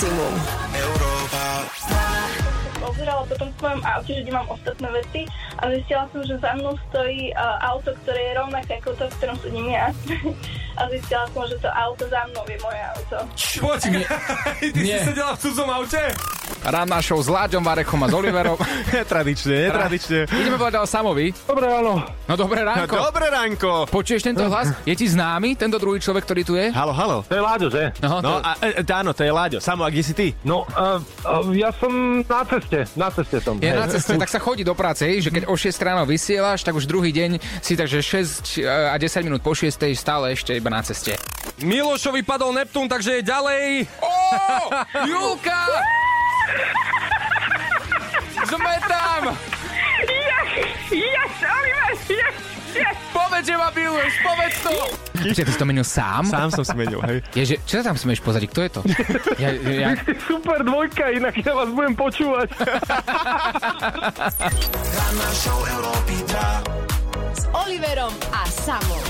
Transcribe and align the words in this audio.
maximum. 0.00 0.34
Pozerala 2.80 3.22
potom 3.28 3.48
v 3.52 3.54
svojom 3.60 3.80
aute, 3.84 4.10
že 4.16 4.20
kde 4.24 4.32
mám 4.32 4.48
ostatné 4.48 4.88
veci 4.96 5.20
a 5.60 5.62
zistila 5.68 6.04
som, 6.08 6.20
že 6.24 6.40
za 6.40 6.52
mnou 6.56 6.72
stojí 6.88 7.36
uh, 7.36 7.60
auto, 7.60 7.92
ktoré 8.04 8.32
je 8.32 8.32
rovnaké 8.40 8.72
ako 8.80 8.96
to, 8.96 9.04
v 9.04 9.14
ktorom 9.20 9.36
sedím 9.44 9.68
ja. 9.68 9.92
a 10.80 10.82
zistila 10.88 11.28
som, 11.36 11.44
že 11.44 11.56
to 11.60 11.68
auto 11.68 12.08
za 12.08 12.24
mnou 12.32 12.44
je 12.48 12.58
moje 12.64 12.80
auto. 12.96 13.16
Ty 14.72 14.80
Nie. 14.80 15.04
si 15.04 15.12
sedela 15.12 15.36
v 15.36 15.40
cudzom 15.44 15.68
aute? 15.68 16.00
Rána 16.60 17.00
show 17.00 17.16
s 17.16 17.26
Láďom 17.26 17.64
Varechom 17.64 18.00
a 18.04 18.06
s 18.10 18.14
Oliverom. 18.14 18.58
Netradične, 18.94 19.70
netradične. 19.70 20.28
Ideme 20.28 20.60
povedať 20.60 20.84
o 20.84 20.88
Samovi. 20.88 21.32
Dobre, 21.48 21.66
áno. 21.72 22.04
No 22.28 22.34
dobré 22.36 22.60
ránko. 22.62 22.94
Dobré 23.00 23.26
ránko. 23.32 23.88
Počuješ 23.88 24.22
tento 24.22 24.44
hlas? 24.44 24.70
Je 24.84 24.92
ti 24.92 25.08
známy 25.08 25.56
tento 25.56 25.80
druhý 25.80 25.98
človek, 25.98 26.22
ktorý 26.28 26.42
tu 26.44 26.54
je? 26.60 26.68
Halo, 26.68 26.92
halo. 26.92 27.24
To 27.26 27.34
je 27.34 27.42
Láďo, 27.42 27.66
že? 27.72 27.84
No, 28.04 28.20
No 28.20 28.38
to... 28.38 28.44
a 28.44 28.50
e, 28.60 28.68
e, 28.76 28.92
áno, 28.92 29.10
to 29.16 29.22
je 29.24 29.32
Láďo. 29.32 29.58
Samo, 29.64 29.82
a 29.82 29.90
kde 29.90 30.02
si 30.04 30.12
ty? 30.12 30.36
No, 30.44 30.68
uh, 30.76 31.00
uh, 31.24 31.48
ja 31.56 31.72
som 31.72 32.20
na 32.20 32.42
ceste. 32.44 32.78
Na 32.92 33.08
ceste 33.08 33.38
som. 33.40 33.56
Je 33.56 33.70
Hej. 33.70 33.80
na 33.80 33.86
ceste, 33.88 34.12
tak 34.20 34.28
sa 34.28 34.38
chodí 34.42 34.60
do 34.60 34.76
práce, 34.76 35.06
že 35.06 35.32
keď 35.32 35.48
o 35.48 35.56
6 35.56 35.72
ráno 35.80 36.04
vysielaš, 36.04 36.60
tak 36.60 36.76
už 36.76 36.84
druhý 36.84 37.10
deň 37.10 37.40
si 37.64 37.72
takže 37.74 38.04
6 38.04 38.60
a 38.92 38.96
10 39.00 39.26
minút 39.26 39.40
po 39.40 39.56
6 39.56 39.80
stále 39.96 40.36
ešte 40.36 40.52
iba 40.52 40.68
na 40.68 40.84
ceste. 40.84 41.16
Milošovi 41.60 42.20
padol 42.24 42.52
Neptún, 42.52 42.88
takže 42.88 43.20
je 43.20 43.22
ďalej. 43.24 43.88
Ó, 44.00 44.12
Julka! 45.08 45.60
Sme 48.46 48.74
tam! 48.86 49.22
Yes, 50.90 51.34
Oliver, 51.44 52.00
yes, 52.10 52.34
yes. 52.74 52.96
Povedz, 53.10 53.46
že 53.46 53.54
ma 53.58 53.68
miluješ, 53.74 54.14
povedz 54.22 54.56
to! 54.62 54.74
Počkaj, 55.20 55.44
ty 55.44 55.52
si 55.52 55.58
to 55.60 55.66
menil 55.68 55.84
sám? 55.84 56.24
Sám 56.24 56.48
som 56.48 56.64
si 56.64 56.72
menil, 56.72 57.02
hej. 57.04 57.20
Je, 57.36 57.42
že, 57.44 57.56
čo 57.68 57.82
sa 57.82 57.92
tam 57.92 57.96
smieš 58.00 58.24
pozadí? 58.24 58.48
Kto 58.48 58.60
je 58.64 58.70
to? 58.72 58.80
Ja, 59.36 59.52
ja, 59.52 59.92
Super 60.24 60.64
dvojka, 60.64 61.12
inak 61.12 61.36
ja 61.40 61.52
vás 61.52 61.68
budem 61.72 61.94
počúvať. 61.94 62.48
S 67.36 67.44
Oliverom 67.52 68.14
a 68.32 68.42
Samom. 68.48 69.04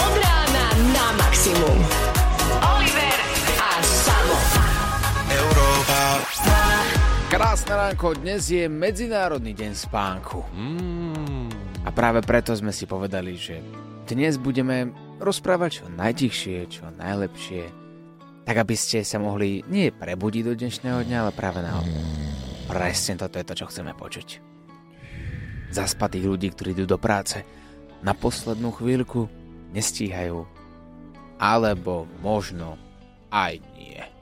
Od 0.00 0.14
rána 0.16 0.64
na 0.96 1.06
maximum. 1.20 1.78
Oliver 2.56 3.18
a 3.60 3.70
Samo. 3.84 4.38
Krásne 7.28 7.74
ránko, 7.76 8.16
dnes 8.16 8.48
je 8.48 8.64
Medzinárodný 8.64 9.52
deň 9.52 9.72
spánku. 9.76 10.40
A 11.84 11.92
práve 11.92 12.24
preto 12.24 12.56
sme 12.56 12.72
si 12.72 12.88
povedali, 12.88 13.36
že 13.36 13.60
dnes 14.08 14.40
budeme 14.40 14.88
rozprávať 15.20 15.84
čo 15.84 15.86
najtichšie, 15.92 16.56
čo 16.72 16.88
najlepšie, 16.96 17.62
tak 18.48 18.56
aby 18.56 18.72
ste 18.72 19.04
sa 19.04 19.20
mohli 19.20 19.60
nie 19.68 19.92
prebudiť 19.92 20.42
do 20.48 20.54
dnešného 20.56 21.04
dňa, 21.04 21.16
ale 21.28 21.32
práve 21.36 21.60
naopak. 21.60 22.04
Presne 22.72 23.20
toto 23.20 23.36
je 23.36 23.44
to, 23.44 23.52
čo 23.52 23.68
chceme 23.68 23.92
počuť. 23.92 24.40
Zaspatých 25.76 26.24
ľudí, 26.24 26.48
ktorí 26.56 26.72
idú 26.72 26.96
do 26.96 26.96
práce, 26.96 27.63
na 28.04 28.12
poslednú 28.12 28.68
chvíľku 28.76 29.32
nestíhajú, 29.72 30.44
alebo 31.40 32.04
možno 32.20 32.76
aj 33.32 33.58
nie. 33.80 34.13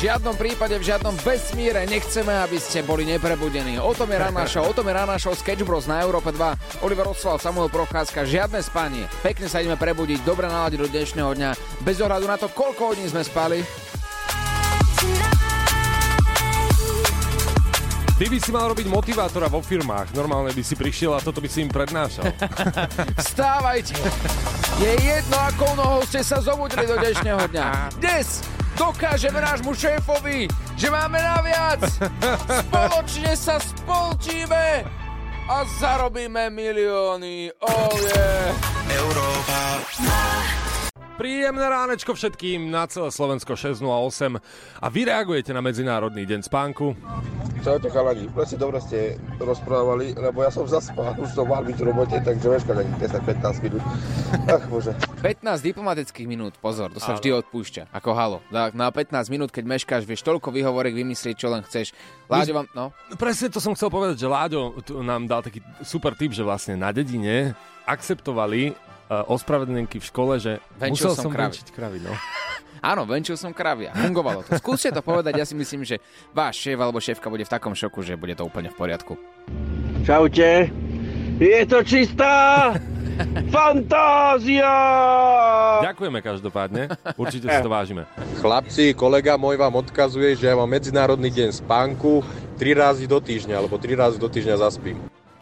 Žiadnom 0.00 0.32
prípade, 0.32 0.80
v 0.80 0.88
žiadnom 0.88 1.12
vesmíre 1.20 1.84
nechceme, 1.84 2.32
aby 2.32 2.56
ste 2.56 2.80
boli 2.80 3.04
neprebudení. 3.04 3.76
O 3.76 3.92
tom 3.92 4.08
je 4.08 4.16
rána 4.16 4.48
show, 4.48 4.64
o 4.64 4.72
tom 4.72 4.88
je 4.88 4.96
rána 4.96 5.20
show 5.20 5.36
Sketch 5.36 5.60
Bros 5.60 5.84
na 5.84 6.00
Európe 6.00 6.32
2. 6.32 6.80
Oliver 6.80 7.04
Osval, 7.04 7.36
Samuel 7.36 7.68
Procházka, 7.68 8.24
žiadne 8.24 8.64
spanie. 8.64 9.04
Pekne 9.20 9.52
sa 9.52 9.60
ideme 9.60 9.76
prebudiť, 9.76 10.24
dobre 10.24 10.48
náladiť 10.48 10.80
do 10.80 10.88
dnešného 10.88 11.30
dňa, 11.36 11.50
bez 11.84 12.00
ohľadu 12.00 12.24
na 12.24 12.40
to, 12.40 12.48
koľko 12.48 12.96
hodín 12.96 13.12
sme 13.12 13.20
spali. 13.20 13.60
Ty 18.16 18.24
by 18.24 18.38
si 18.40 18.50
mal 18.56 18.72
robiť 18.72 18.88
motivátora 18.88 19.52
vo 19.52 19.60
firmách. 19.60 20.16
Normálne 20.16 20.56
by 20.56 20.62
si 20.64 20.80
prišiel 20.80 21.12
a 21.16 21.20
toto 21.20 21.44
by 21.44 21.48
si 21.48 21.64
im 21.64 21.68
prednášal. 21.68 22.24
Vstávajte! 23.20 24.00
Je 24.80 24.92
jedno, 24.96 25.36
akou 25.44 25.72
nohou 25.76 26.00
ste 26.08 26.24
sa 26.24 26.40
zobudili 26.40 26.88
do 26.88 26.96
dnešného 26.96 27.52
dňa. 27.52 27.68
Dnes 28.00 28.59
dokážeme 28.80 29.44
nášmu 29.44 29.76
šéfovi, 29.76 30.48
že 30.80 30.88
máme 30.88 31.20
naviac. 31.20 31.84
Spoločne 32.64 33.36
sa 33.36 33.60
spolčíme 33.60 34.88
a 35.44 35.56
zarobíme 35.76 36.48
milióny. 36.48 37.52
Oh 37.60 37.92
yeah. 38.00 38.69
Príjemné 41.20 41.68
ránečko 41.68 42.16
všetkým 42.16 42.72
na 42.72 42.88
celé 42.88 43.12
Slovensko 43.12 43.52
608 43.52 44.40
a 44.80 44.86
vy 44.88 45.04
reagujete 45.04 45.52
na 45.52 45.60
Medzinárodný 45.60 46.24
deň 46.24 46.48
spánku. 46.48 46.96
Čaute 47.60 47.92
chalani, 47.92 48.24
presne 48.32 48.56
dobre 48.56 48.80
ste 48.80 49.20
rozprávali, 49.36 50.16
lebo 50.16 50.40
ja 50.40 50.48
som 50.48 50.64
zaspal, 50.64 51.12
už 51.20 51.36
som 51.36 51.44
mal 51.44 51.60
byť 51.60 51.76
v 51.76 51.84
robote, 51.92 52.16
takže 52.24 52.48
veška 52.48 52.72
ani 52.72 52.88
10-15 53.04 53.36
minút. 53.68 53.84
Ach 54.48 54.64
bože. 54.72 54.96
15 55.20 55.60
diplomatických 55.60 56.24
minút, 56.24 56.56
pozor, 56.56 56.88
to 56.88 57.04
sa 57.04 57.12
vždy 57.20 57.36
odpúšťa, 57.44 57.92
ako 57.92 58.16
halo. 58.16 58.38
Tak 58.48 58.72
na 58.72 58.88
15 58.88 59.28
minút, 59.28 59.52
keď 59.52 59.76
meškáš, 59.76 60.08
vieš 60.08 60.24
toľko 60.24 60.56
výhovorek 60.56 60.96
vymyslieť, 60.96 61.36
čo 61.36 61.52
len 61.52 61.60
chceš. 61.68 61.92
Láďo 62.32 62.64
vám, 62.64 62.66
no, 62.72 62.96
Presne 63.20 63.52
to 63.52 63.60
som 63.60 63.76
chcel 63.76 63.92
povedať, 63.92 64.24
že 64.24 64.24
Láďo 64.24 64.72
nám 65.04 65.28
dal 65.28 65.44
taký 65.44 65.60
super 65.84 66.16
tip, 66.16 66.32
že 66.32 66.40
vlastne 66.40 66.80
na 66.80 66.88
dedine 66.96 67.52
akceptovali 67.84 68.72
ospravedlnenky 69.10 69.98
v 69.98 70.06
škole, 70.06 70.38
že 70.38 70.62
Venčil 70.78 71.10
musel 71.10 71.18
som 71.18 71.24
som 71.26 71.32
kravy. 71.34 71.50
venčiť 71.50 71.68
kravy. 71.74 71.98
No. 71.98 72.14
áno, 72.94 73.02
venčil 73.04 73.34
som 73.34 73.50
kravy 73.50 73.90
a 73.90 73.92
fungovalo 73.92 74.46
to. 74.46 74.54
Skúste 74.56 74.94
to 74.94 75.02
povedať, 75.02 75.34
ja 75.34 75.44
si 75.44 75.58
myslím, 75.58 75.82
že 75.82 75.98
váš 76.30 76.62
šéf 76.62 76.78
alebo 76.78 77.02
šéfka 77.02 77.26
bude 77.26 77.42
v 77.42 77.50
takom 77.50 77.74
šoku, 77.74 78.06
že 78.06 78.14
bude 78.14 78.38
to 78.38 78.46
úplne 78.46 78.70
v 78.70 78.76
poriadku. 78.78 79.18
Čaute. 80.06 80.70
Je 81.40 81.60
to 81.64 81.80
čistá 81.82 82.70
fantázia! 83.54 84.72
Ďakujeme 85.84 86.20
každopádne, 86.20 86.82
určite 87.16 87.48
si 87.48 87.58
to 87.60 87.68
vážime. 87.72 88.04
Chlapci, 88.40 88.92
kolega 88.92 89.36
môj 89.40 89.56
vám 89.56 89.76
odkazuje, 89.80 90.36
že 90.36 90.48
ja 90.48 90.54
mám 90.56 90.68
Medzinárodný 90.68 91.28
deň 91.32 91.64
spánku 91.64 92.20
3 92.56 92.76
razy 92.76 93.04
do 93.08 93.16
týždňa, 93.20 93.56
alebo 93.56 93.80
3 93.80 93.92
razy 93.96 94.16
do 94.20 94.28
týždňa 94.28 94.56
zaspím. 94.60 95.00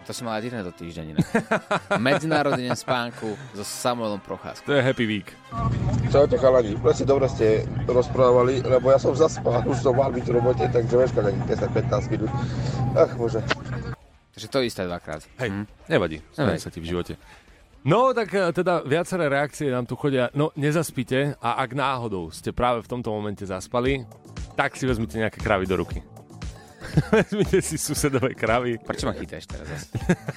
To 0.08 0.16
som 0.16 0.24
mal 0.24 0.40
aj 0.40 0.48
tento 0.48 0.72
týždeň 0.72 1.04
inak. 1.12 1.26
Medzinárodný 2.00 2.64
deň 2.64 2.80
spánku 2.80 3.28
so 3.52 3.60
Samuelom 3.60 4.24
Procházkom. 4.24 4.64
To 4.64 4.72
je 4.72 4.80
happy 4.80 5.04
week. 5.04 5.36
Čaute 6.08 6.40
chalani, 6.40 6.80
presne 6.80 7.04
dobre 7.04 7.28
ste 7.28 7.68
rozprávali, 7.84 8.64
lebo 8.64 8.88
ja 8.88 8.96
som 8.96 9.12
zaspal, 9.12 9.60
už 9.68 9.84
som 9.84 9.92
mal 9.92 10.08
byť 10.08 10.24
v 10.24 10.32
robote, 10.32 10.64
takže 10.64 10.96
veška 10.96 11.20
ani 11.20 11.36
10-15 11.44 12.08
minút. 12.08 12.32
Ach 12.96 13.12
bože. 13.20 13.44
Takže 14.32 14.48
to 14.48 14.64
isté 14.64 14.88
dvakrát. 14.88 15.28
Hej, 15.44 15.52
Hm. 15.52 15.64
nevadí, 15.92 16.24
stane 16.32 16.56
Nevadí. 16.56 16.64
sa 16.64 16.72
ti 16.72 16.80
v 16.80 16.88
živote. 16.88 17.12
No, 17.84 18.16
tak 18.16 18.32
e, 18.32 18.48
teda 18.48 18.80
viaceré 18.88 19.28
reakcie 19.28 19.68
nám 19.68 19.84
tu 19.84 19.92
chodia. 19.92 20.32
No, 20.32 20.56
nezaspite 20.56 21.36
a 21.36 21.60
ak 21.60 21.76
náhodou 21.76 22.32
ste 22.32 22.56
práve 22.56 22.80
v 22.80 22.88
tomto 22.88 23.12
momente 23.12 23.44
zaspali, 23.44 24.08
tak 24.56 24.72
si 24.72 24.88
vezmite 24.88 25.20
nejaké 25.20 25.36
kravy 25.36 25.68
do 25.68 25.76
ruky. 25.84 26.00
Vezmite 27.12 27.58
si 27.62 27.76
susedové 27.78 28.34
kravy. 28.34 28.78
Prečo 28.78 29.06
ma 29.06 29.14
chytáš 29.14 29.46
teraz 29.46 29.66
zase? 29.66 29.86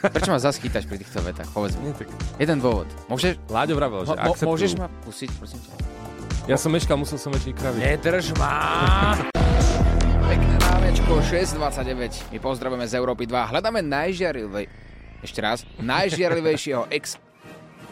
Prečo 0.07 0.29
ma 0.29 0.39
zase 0.39 0.57
chytáš 0.61 0.85
pri 0.85 1.01
týchto 1.01 1.19
vetách? 1.21 1.49
Povedz 1.49 1.75
mi. 1.77 1.91
Tak 1.93 2.07
Jeden 2.37 2.61
dôvod. 2.61 2.87
Môžeš, 3.09 3.41
Láďo 3.49 3.73
vravel, 3.75 4.05
že 4.05 4.13
mo, 4.13 4.21
akceptujú. 4.21 4.47
môžeš 4.47 4.71
ma 4.77 4.87
pustiť, 5.03 5.29
prosím 5.35 5.59
ťa? 5.65 5.71
Ja 6.49 6.57
som 6.57 6.73
meškal, 6.73 6.97
musel 6.97 7.17
som 7.17 7.29
väčšiť 7.33 7.53
kravy. 7.53 7.77
Nedrž 7.81 8.25
ma! 8.37 8.53
Pekné 10.25 10.55
ránečko, 10.57 11.21
6.29. 11.21 12.33
My 12.33 12.37
pozdravujeme 12.39 12.85
z 12.85 12.93
Európy 12.95 13.25
2. 13.25 13.51
Hľadáme 13.51 13.81
najžiarivej... 13.81 14.65
Ešte 15.21 15.37
raz. 15.37 15.61
Najžiarivejšieho 15.77 16.89
ex, 16.89 17.21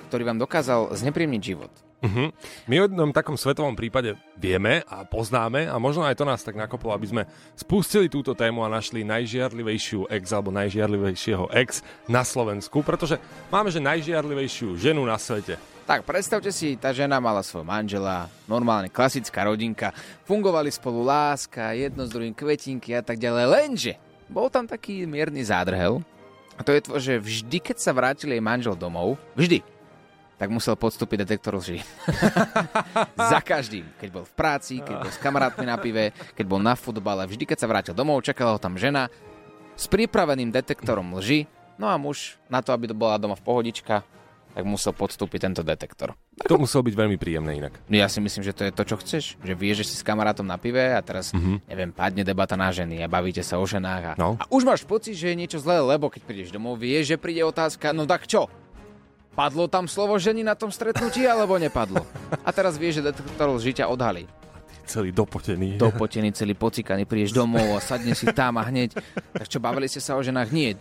ktorý 0.10 0.26
vám 0.26 0.42
dokázal 0.42 0.98
znepríjemniť 0.98 1.42
život. 1.46 1.70
Uh-huh. 2.00 2.32
My 2.64 2.80
o 2.80 2.88
jednom 2.88 3.12
takom 3.12 3.36
svetovom 3.36 3.76
prípade 3.76 4.16
vieme 4.40 4.80
a 4.88 5.04
poznáme 5.04 5.68
a 5.68 5.76
možno 5.76 6.08
aj 6.08 6.16
to 6.16 6.24
nás 6.24 6.40
tak 6.40 6.56
nakoplo, 6.56 6.96
aby 6.96 7.12
sme 7.12 7.24
spustili 7.60 8.08
túto 8.08 8.32
tému 8.32 8.64
a 8.64 8.72
našli 8.72 9.04
najžiarlivejšiu 9.04 10.08
ex 10.08 10.24
alebo 10.32 10.48
najžiarlivejšieho 10.56 11.52
ex 11.60 11.84
na 12.08 12.24
Slovensku, 12.24 12.88
pretože 12.88 13.20
máme, 13.52 13.68
že 13.68 13.84
najžiarlivejšiu 13.84 14.80
ženu 14.80 15.04
na 15.04 15.20
svete. 15.20 15.60
Tak 15.84 16.08
predstavte 16.08 16.56
si, 16.56 16.80
tá 16.80 16.96
žena 16.96 17.20
mala 17.20 17.44
svojho 17.44 17.68
manžela, 17.68 18.32
normálne 18.48 18.88
klasická 18.88 19.44
rodinka, 19.44 19.92
fungovali 20.24 20.72
spolu 20.72 21.04
láska, 21.04 21.76
jedno 21.76 22.08
s 22.08 22.14
druhým 22.16 22.32
kvetinky 22.32 22.96
a 22.96 23.04
tak 23.04 23.20
ďalej, 23.20 23.46
lenže 23.50 23.94
bol 24.32 24.48
tam 24.48 24.70
taký 24.70 25.04
mierny 25.04 25.44
zádrhel 25.44 26.00
a 26.56 26.64
to 26.64 26.72
je 26.76 26.82
to, 26.84 26.94
že 27.02 27.14
vždy, 27.24 27.58
keď 27.60 27.78
sa 27.82 27.92
vrátil 27.92 28.36
jej 28.36 28.44
manžel 28.44 28.76
domov, 28.76 29.16
vždy, 29.34 29.66
tak 30.40 30.48
musel 30.48 30.80
podstúpiť 30.80 31.28
detektor 31.28 31.60
lži. 31.60 31.84
Za 33.32 33.44
každým. 33.44 33.84
Keď 34.00 34.10
bol 34.10 34.24
v 34.24 34.34
práci, 34.34 34.80
keď 34.80 34.96
bol 35.04 35.12
s 35.12 35.20
kamarátmi 35.20 35.68
na 35.68 35.76
pive, 35.76 36.16
keď 36.34 36.46
bol 36.48 36.64
na 36.64 36.80
futbale, 36.80 37.28
vždy, 37.28 37.44
keď 37.44 37.58
sa 37.60 37.68
vrátil 37.68 37.92
domov, 37.92 38.24
čakala 38.24 38.56
ho 38.56 38.60
tam 38.60 38.80
žena 38.80 39.12
s 39.76 39.86
pripraveným 39.92 40.48
detektorom 40.50 41.20
lži, 41.20 41.44
no 41.76 41.92
a 41.92 42.00
muž 42.00 42.40
na 42.48 42.64
to, 42.64 42.72
aby 42.72 42.88
to 42.88 42.96
bola 42.96 43.20
doma 43.20 43.36
v 43.36 43.44
pohodička, 43.44 44.08
tak 44.50 44.66
musel 44.66 44.98
podstúpiť 44.98 45.40
tento 45.46 45.62
detektor. 45.62 46.18
To 46.50 46.58
muselo 46.58 46.82
byť 46.82 46.96
veľmi 46.98 47.22
príjemné 47.22 47.62
inak. 47.62 47.78
Ja 47.86 48.10
si 48.10 48.18
myslím, 48.18 48.42
že 48.42 48.56
to 48.56 48.66
je 48.66 48.74
to, 48.74 48.84
čo 48.84 48.96
chceš. 48.98 49.24
Že 49.46 49.54
vieš, 49.54 49.86
že 49.86 49.94
si 49.94 49.96
s 50.02 50.04
kamarátom 50.04 50.44
na 50.44 50.58
pive 50.58 50.82
a 50.82 51.00
teraz, 51.06 51.30
mm-hmm. 51.32 51.70
neviem, 51.70 51.92
padne 51.94 52.24
debata 52.26 52.58
na 52.58 52.74
ženy 52.74 53.06
a 53.06 53.12
bavíte 53.12 53.46
sa 53.46 53.62
o 53.62 53.66
ženách. 53.68 54.04
A, 54.04 54.14
No. 54.18 54.36
a 54.42 54.50
už 54.50 54.66
máš 54.66 54.82
pocit, 54.84 55.14
že 55.14 55.32
je 55.32 55.38
niečo 55.38 55.62
zlé, 55.62 55.78
lebo 55.80 56.10
keď 56.10 56.22
prídeš 56.26 56.50
domov, 56.50 56.82
vieš, 56.82 57.14
že 57.14 57.22
príde 57.22 57.46
otázka, 57.46 57.94
no 57.94 58.10
tak 58.10 58.26
čo? 58.26 58.50
Padlo 59.34 59.70
tam 59.70 59.86
slovo 59.88 60.18
ženy 60.20 60.44
na 60.44 60.58
tom 60.58 60.74
stretnutí, 60.74 61.24
alebo 61.24 61.56
nepadlo? 61.56 62.04
A 62.44 62.50
teraz 62.52 62.76
vieš, 62.76 63.00
že 63.00 63.14
detektor 63.14 63.48
lži 63.56 63.72
ťa 63.78 63.88
odhalí. 63.88 64.28
Celý 64.90 65.14
dopotený. 65.14 65.78
Dopotený, 65.78 66.34
celý 66.34 66.58
pocikaný, 66.58 67.06
prídeš 67.06 67.38
domov 67.38 67.78
a 67.78 67.80
sadne 67.80 68.18
si 68.18 68.26
tam 68.34 68.58
a 68.58 68.66
hneď. 68.66 68.98
Tak 69.38 69.46
čo, 69.46 69.62
bavili 69.62 69.86
ste 69.86 70.02
sa 70.02 70.18
o 70.18 70.22
ženách? 70.26 70.50
Nie. 70.50 70.74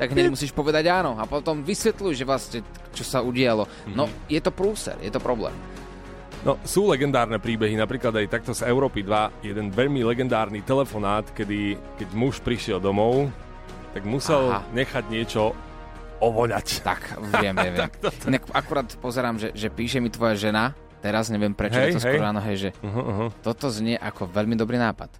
Tak 0.00 0.08
hneď 0.16 0.32
musíš 0.32 0.56
povedať 0.56 0.88
áno 0.88 1.20
a 1.20 1.28
potom 1.28 1.60
vysvetľuj, 1.60 2.12
že 2.16 2.24
vlastne 2.24 2.58
čo 2.96 3.04
sa 3.04 3.20
udialo. 3.20 3.68
No, 3.92 4.08
je 4.24 4.40
to 4.40 4.48
prúser, 4.48 4.96
je 5.04 5.12
to 5.12 5.20
problém. 5.20 5.52
No, 6.46 6.56
sú 6.64 6.88
legendárne 6.88 7.36
príbehy, 7.36 7.76
napríklad 7.76 8.14
aj 8.14 8.30
takto 8.30 8.56
z 8.56 8.64
Európy 8.64 9.04
2, 9.04 9.44
jeden 9.44 9.68
veľmi 9.68 10.06
legendárny 10.06 10.62
telefonát, 10.62 11.26
kedy, 11.34 11.76
keď 11.98 12.08
muž 12.14 12.40
prišiel 12.40 12.78
domov, 12.80 13.28
tak 13.92 14.06
musel 14.06 14.48
Aha. 14.48 14.64
nechať 14.70 15.04
niečo 15.10 15.52
ovoňať. 16.20 16.82
Tak, 16.82 17.18
viem, 17.40 17.54
viem, 17.54 17.72
viem. 17.74 17.90
Inak 18.30 18.42
akurát 18.54 18.88
pozerám, 18.98 19.38
že, 19.38 19.54
že 19.54 19.68
píše 19.70 19.98
mi 20.02 20.10
tvoja 20.10 20.34
žena, 20.38 20.74
teraz 20.98 21.30
neviem 21.30 21.54
prečo, 21.54 21.78
Hej, 21.78 21.84
je 21.84 21.94
to 21.94 22.00
hej. 22.02 22.04
skoro 22.14 22.26
ráno, 22.26 22.40
hej, 22.42 22.56
že 22.58 22.70
Uh-huh, 22.78 23.02
uh-huh. 23.02 23.28
toto 23.42 23.70
znie 23.70 23.96
ako 23.98 24.30
veľmi 24.30 24.54
dobrý 24.58 24.78
nápad. 24.78 25.10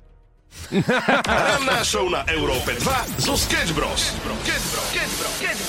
Ranná 1.29 1.85
show 1.85 2.09
na 2.09 2.25
Európe 2.33 2.73
2 2.73 3.21
zo 3.21 3.37
Sketch 3.37 3.77
Bros. 3.77 4.17
Sketch 4.17 4.67
Bros. 4.73 5.68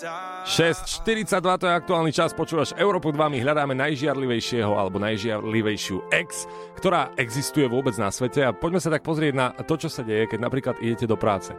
6.42, 0.00 1.60
to 1.60 1.68
je 1.68 1.74
aktuálny 1.76 2.08
čas, 2.08 2.32
počúvaš 2.32 2.72
Európu 2.72 3.12
2, 3.12 3.20
my 3.20 3.38
hľadáme 3.44 3.76
najžiarlivejšieho 3.76 4.72
alebo 4.72 4.96
najžiarlivejšiu 4.96 6.08
ex, 6.08 6.48
ktorá 6.80 7.12
existuje 7.20 7.68
vôbec 7.68 7.92
na 8.00 8.08
svete 8.08 8.40
a 8.48 8.56
poďme 8.56 8.80
sa 8.80 8.88
tak 8.88 9.04
pozrieť 9.04 9.34
na 9.36 9.52
to, 9.52 9.76
čo 9.76 9.92
sa 9.92 10.00
deje, 10.00 10.24
keď 10.24 10.40
napríklad 10.40 10.80
idete 10.80 11.04
do 11.04 11.20
práce. 11.20 11.52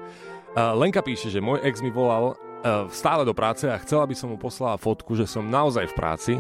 Lenka 0.58 1.06
píše, 1.06 1.30
že 1.30 1.38
môj 1.38 1.62
ex 1.62 1.86
mi 1.86 1.94
volal 1.94 2.34
uh, 2.34 2.90
stále 2.90 3.22
do 3.30 3.38
práce 3.38 3.70
a 3.70 3.78
chcela 3.78 4.10
by 4.10 4.16
som 4.18 4.34
mu 4.34 4.42
poslala 4.42 4.82
fotku, 4.82 5.14
že 5.14 5.30
som 5.30 5.46
naozaj 5.46 5.94
v 5.94 5.98
práci 5.98 6.34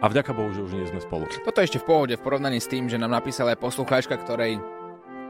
a 0.00 0.06
vďaka 0.06 0.30
Bohu, 0.30 0.54
že 0.54 0.62
už 0.62 0.78
nie 0.78 0.86
sme 0.86 1.02
spolu. 1.02 1.26
Toto 1.42 1.58
je 1.60 1.66
ešte 1.66 1.82
v 1.82 1.88
pohode 1.90 2.14
v 2.14 2.22
porovnaní 2.22 2.62
s 2.62 2.70
tým, 2.70 2.86
že 2.86 2.94
nám 2.94 3.10
napísala 3.10 3.58
aj 3.58 3.60
poslucháčka, 3.60 4.16
ktorej 4.22 4.62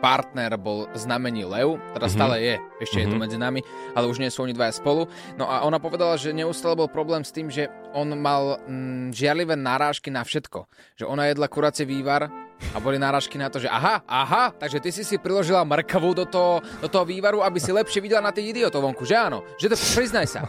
partner 0.01 0.57
bol 0.57 0.89
znamení 0.97 1.45
Lev, 1.45 1.77
teda 1.95 2.09
mm-hmm. 2.09 2.17
stále 2.17 2.37
je, 2.41 2.57
ešte 2.81 2.99
mm-hmm. 2.99 3.13
je 3.13 3.13
tu 3.13 3.17
medzi 3.21 3.39
nami, 3.39 3.61
ale 3.95 4.09
už 4.09 4.19
nie 4.19 4.33
sú 4.33 4.43
oni 4.43 4.57
dvaja 4.57 4.75
spolu. 4.75 5.07
No 5.37 5.47
a 5.47 5.63
ona 5.63 5.77
povedala, 5.77 6.17
že 6.17 6.33
neustále 6.33 6.75
bol 6.75 6.89
problém 6.89 7.23
s 7.23 7.31
tým, 7.31 7.53
že 7.53 7.69
on 7.93 8.09
mal 8.17 8.59
mm, 8.65 9.13
žiarlivé 9.13 9.55
narážky 9.55 10.09
na 10.09 10.25
všetko. 10.25 10.67
Že 10.97 11.05
ona 11.07 11.29
jedla 11.29 11.47
kuracie 11.53 11.85
vývar 11.85 12.33
a 12.73 12.79
boli 12.81 13.01
náražky 13.01 13.37
na 13.41 13.49
to, 13.49 13.61
že 13.61 13.69
aha, 13.69 14.05
aha, 14.05 14.53
takže 14.57 14.81
ty 14.81 14.91
si 14.93 15.05
si 15.05 15.17
priložila 15.17 15.65
mrkavu 15.65 16.13
do 16.13 16.25
toho, 16.29 16.61
do 16.81 16.89
toho 16.89 17.05
vývaru, 17.05 17.41
aby 17.45 17.61
si 17.61 17.73
lepšie 17.73 18.01
videla 18.05 18.25
na 18.25 18.33
tých 18.33 18.53
idiotov 18.53 18.85
vonku, 18.85 19.05
že 19.05 19.17
áno? 19.17 19.45
Že 19.57 19.73
to 19.73 19.77
priznaj 20.01 20.27
sa. 20.29 20.41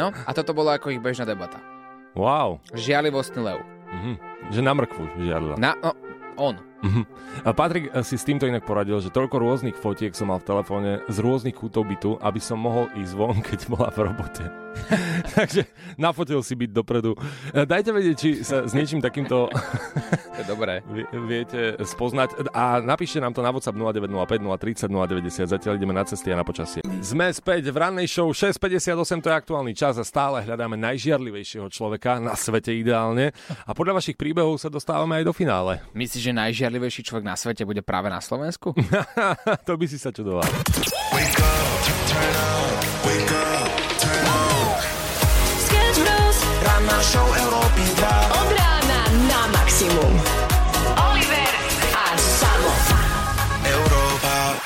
No 0.00 0.12
a 0.12 0.30
toto 0.32 0.56
bola 0.56 0.76
ako 0.76 0.92
ich 0.92 1.00
bežná 1.00 1.28
debata. 1.28 1.60
Wow. 2.14 2.62
Žiarlivostný 2.72 3.40
lev. 3.42 3.58
Mhm. 3.90 4.12
Že 4.54 4.60
na 4.62 4.72
mrkvu 4.76 5.02
žiarla. 5.18 5.54
Na, 5.58 5.72
no, 5.80 5.90
on. 6.36 6.73
Mhm. 6.84 7.02
A 7.48 7.50
Patrik 7.56 7.88
eh, 7.88 8.04
si 8.04 8.20
s 8.20 8.28
týmto 8.28 8.44
inak 8.44 8.68
poradil, 8.68 9.00
že 9.00 9.08
toľko 9.08 9.40
rôznych 9.40 9.76
fotiek 9.80 10.12
som 10.12 10.28
mal 10.28 10.38
v 10.44 10.48
telefóne 10.52 10.90
z 11.08 11.16
rôznych 11.16 11.56
kútov 11.56 11.88
bytu, 11.88 12.20
aby 12.20 12.40
som 12.40 12.60
mohol 12.60 12.92
ísť 12.92 13.12
von, 13.16 13.40
keď 13.48 13.60
bola 13.72 13.88
v 13.88 13.98
robote. 14.04 14.63
Takže 15.38 15.66
nafotil 15.96 16.40
si 16.42 16.54
byť 16.54 16.70
dopredu. 16.70 17.14
Eh, 17.54 17.64
Dajte 17.64 17.90
vedieť, 17.94 18.16
či 18.16 18.30
sa 18.42 18.66
s 18.66 18.72
niečím 18.74 19.00
takýmto 19.00 19.48
To 20.34 20.38
je 20.42 20.46
dobré. 20.46 20.82
vie- 20.94 21.08
viete 21.26 21.78
spoznať 21.80 22.50
a 22.50 22.82
napíšte 22.82 23.22
nám 23.22 23.32
to 23.32 23.40
na 23.40 23.54
WhatsApp 23.54 23.78
0905 23.78 24.42
030 24.42 24.90
090. 24.90 25.54
Zatiaľ 25.54 25.72
ideme 25.78 25.94
na 25.94 26.04
cesty 26.04 26.34
a 26.34 26.36
na 26.38 26.44
počasie. 26.46 26.82
Sme 27.00 27.30
späť 27.30 27.70
v 27.70 27.76
rannej 27.78 28.08
show 28.10 28.26
6.58, 28.30 29.22
to 29.22 29.28
je 29.30 29.34
aktuálny 29.34 29.72
čas 29.76 29.94
a 30.00 30.04
stále 30.04 30.42
hľadáme 30.42 30.74
najžiarlivejšieho 30.78 31.70
človeka 31.70 32.18
na 32.18 32.34
svete 32.34 32.74
ideálne. 32.74 33.30
A 33.64 33.72
podľa 33.72 34.02
vašich 34.02 34.18
príbehov 34.18 34.58
sa 34.58 34.68
dostávame 34.72 35.22
aj 35.22 35.24
do 35.28 35.32
finále. 35.36 35.80
Myslíš, 35.94 36.22
že 36.30 36.32
najžiarlivejší 36.34 37.02
človek 37.06 37.24
na 37.24 37.36
svete 37.38 37.62
bude 37.62 37.82
práve 37.86 38.10
na 38.10 38.18
Slovensku? 38.18 38.74
to 39.68 39.72
by 39.78 39.86
si 39.86 39.98
sa 40.00 40.10
čudoval. 40.10 40.46
Sketch 43.04 43.53
show 47.04 47.26
Európy 47.36 47.84
2. 48.00 48.40
Od 48.40 48.48
rána 48.56 49.00
na 49.28 49.40
maximum. 49.52 50.12
Oliver 50.96 51.52
a 51.92 52.06
Samo. 52.16 52.72
Európa. 53.60 54.56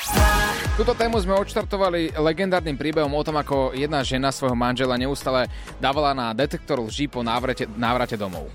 Túto 0.79 0.95
tému 0.95 1.19
sme 1.19 1.35
odštartovali 1.35 2.15
legendárnym 2.15 2.79
príbehom 2.79 3.11
o 3.11 3.19
tom, 3.27 3.35
ako 3.35 3.75
jedna 3.75 3.99
žena 4.07 4.31
svojho 4.31 4.55
manžela 4.55 4.95
neustále 4.95 5.51
dávala 5.83 6.15
na 6.15 6.31
detektor 6.31 6.79
lží 6.79 7.11
po 7.11 7.19
návrate, 7.19 7.67
návrate 7.75 8.15
domov. 8.15 8.47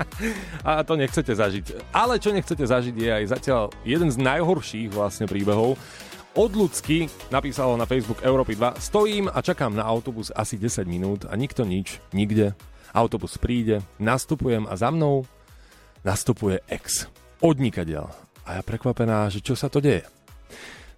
A 0.66 0.82
to 0.82 0.98
nechcete 0.98 1.30
zažiť. 1.30 1.94
Ale 1.94 2.18
čo 2.18 2.34
nechcete 2.34 2.66
zažiť 2.66 2.96
je 2.98 3.10
aj 3.22 3.24
zatiaľ 3.38 3.70
jeden 3.86 4.10
z 4.10 4.18
najhorších 4.18 4.90
vlastne 4.90 5.30
príbehov. 5.30 5.78
Od 6.32 6.50
ľudsky 6.56 7.06
napísalo 7.30 7.78
na 7.78 7.86
Facebook 7.86 8.24
Európy 8.24 8.58
2 8.58 8.82
Stojím 8.82 9.28
a 9.30 9.38
čakám 9.44 9.76
na 9.76 9.86
autobus 9.86 10.34
asi 10.34 10.58
10 10.58 10.88
minút 10.88 11.20
a 11.30 11.36
nikto 11.38 11.62
nič, 11.62 12.02
nikde. 12.10 12.56
Autobus 12.92 13.40
príde, 13.40 13.80
nastupujem 13.96 14.68
a 14.68 14.76
za 14.76 14.92
mnou 14.92 15.24
nastupuje 16.04 16.60
ex. 16.68 17.08
Odnikadiaľ. 17.40 18.12
A 18.44 18.60
ja 18.60 18.62
prekvapená, 18.62 19.26
že 19.32 19.40
čo 19.40 19.56
sa 19.56 19.72
to 19.72 19.80
deje. 19.80 20.04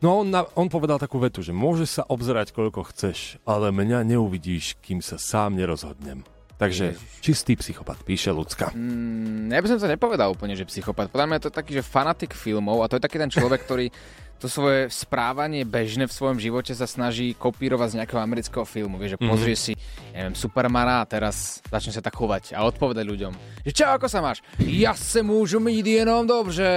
No 0.02 0.20
on, 0.20 0.28
na, 0.28 0.44
on 0.58 0.68
povedal 0.68 1.00
takú 1.00 1.16
vetu, 1.16 1.40
že 1.40 1.54
môžeš 1.54 1.88
sa 1.88 2.02
obzerať 2.04 2.52
koľko 2.52 2.92
chceš, 2.92 3.40
ale 3.48 3.72
mňa 3.72 4.04
neuvidíš, 4.04 4.76
kým 4.84 5.00
sa 5.00 5.16
sám 5.16 5.56
nerozhodnem. 5.56 6.26
Takže 6.54 6.94
čistý 7.18 7.58
psychopat, 7.58 7.98
píše 8.06 8.30
ľudská. 8.30 8.70
Mm, 8.76 9.50
ja 9.50 9.58
by 9.58 9.66
som 9.66 9.78
to 9.82 9.90
nepovedal 9.90 10.30
úplne, 10.30 10.54
že 10.54 10.68
psychopat. 10.68 11.10
Podľa 11.10 11.26
mňa 11.26 11.36
je 11.40 11.44
to 11.50 11.56
taký, 11.56 11.70
že 11.74 11.82
fanatik 11.82 12.30
filmov 12.30 12.84
a 12.84 12.88
to 12.90 12.94
je 12.94 13.02
taký 13.02 13.18
ten 13.18 13.32
človek, 13.32 13.66
ktorý 13.66 13.86
to 14.38 14.46
svoje 14.50 14.92
správanie 14.92 15.64
bežné 15.64 16.04
v 16.04 16.12
svojom 16.12 16.38
živote 16.38 16.76
sa 16.76 16.84
snaží 16.84 17.32
kopírovať 17.32 17.88
z 17.94 17.96
nejakého 18.02 18.20
amerického 18.20 18.66
filmu. 18.68 19.00
Vieš, 19.00 19.16
že 19.16 19.22
pozrieš 19.22 19.58
si, 19.58 19.72
ja 20.12 20.26
neviem, 20.26 20.36
Supermana 20.36 21.00
a 21.00 21.08
teraz 21.08 21.64
začne 21.64 21.94
sa 21.94 22.04
tak 22.04 22.14
chovať 22.18 22.52
a 22.52 22.66
odpovedať 22.68 23.04
ľuďom. 23.08 23.32
Že 23.64 23.72
čau, 23.72 23.90
ako 23.96 24.06
sa 24.10 24.20
máš? 24.20 24.44
Ja 24.60 24.92
sa 24.92 25.24
môžu 25.24 25.58
mít 25.62 25.86
jenom 25.86 26.26
dobře. 26.26 26.68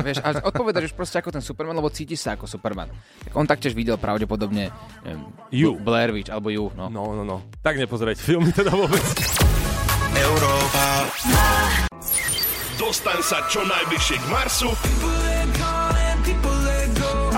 Vieš, 0.00 0.18
a 0.24 0.42
odpovedaš 0.48 0.90
už 0.90 0.94
proste 0.96 1.20
ako 1.20 1.34
ten 1.34 1.44
Superman, 1.44 1.76
lebo 1.76 1.92
cítiš 1.92 2.24
sa 2.24 2.34
ako 2.34 2.48
Superman. 2.48 2.88
Tak 3.24 3.32
on 3.36 3.44
taktiež 3.44 3.76
videl 3.76 4.00
pravdepodobne 4.00 4.72
neviem, 5.04 5.22
You. 5.52 5.76
Blair 5.76 6.10
Witch 6.14 6.32
alebo 6.32 6.48
You. 6.48 6.72
No. 6.76 6.88
No, 6.88 7.12
no, 7.12 7.22
no. 7.24 7.36
Tak 7.60 7.76
nepozerajte 7.76 8.24
filmy 8.24 8.50
teda 8.54 8.72
vôbec. 8.72 9.04
Európa. 10.18 10.84
Dostaň 12.78 13.18
sa 13.20 13.38
čo 13.50 13.60
najbližšie 13.66 14.16
k 14.22 14.26
Marsu. 14.30 14.70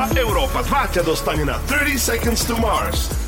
A 0.00 0.08
Európa 0.16 0.64
2 0.64 0.96
ťa 0.96 1.02
dostane 1.04 1.44
na 1.44 1.60
30 1.68 2.00
Seconds 2.00 2.48
to 2.48 2.56
Mars. 2.56 3.19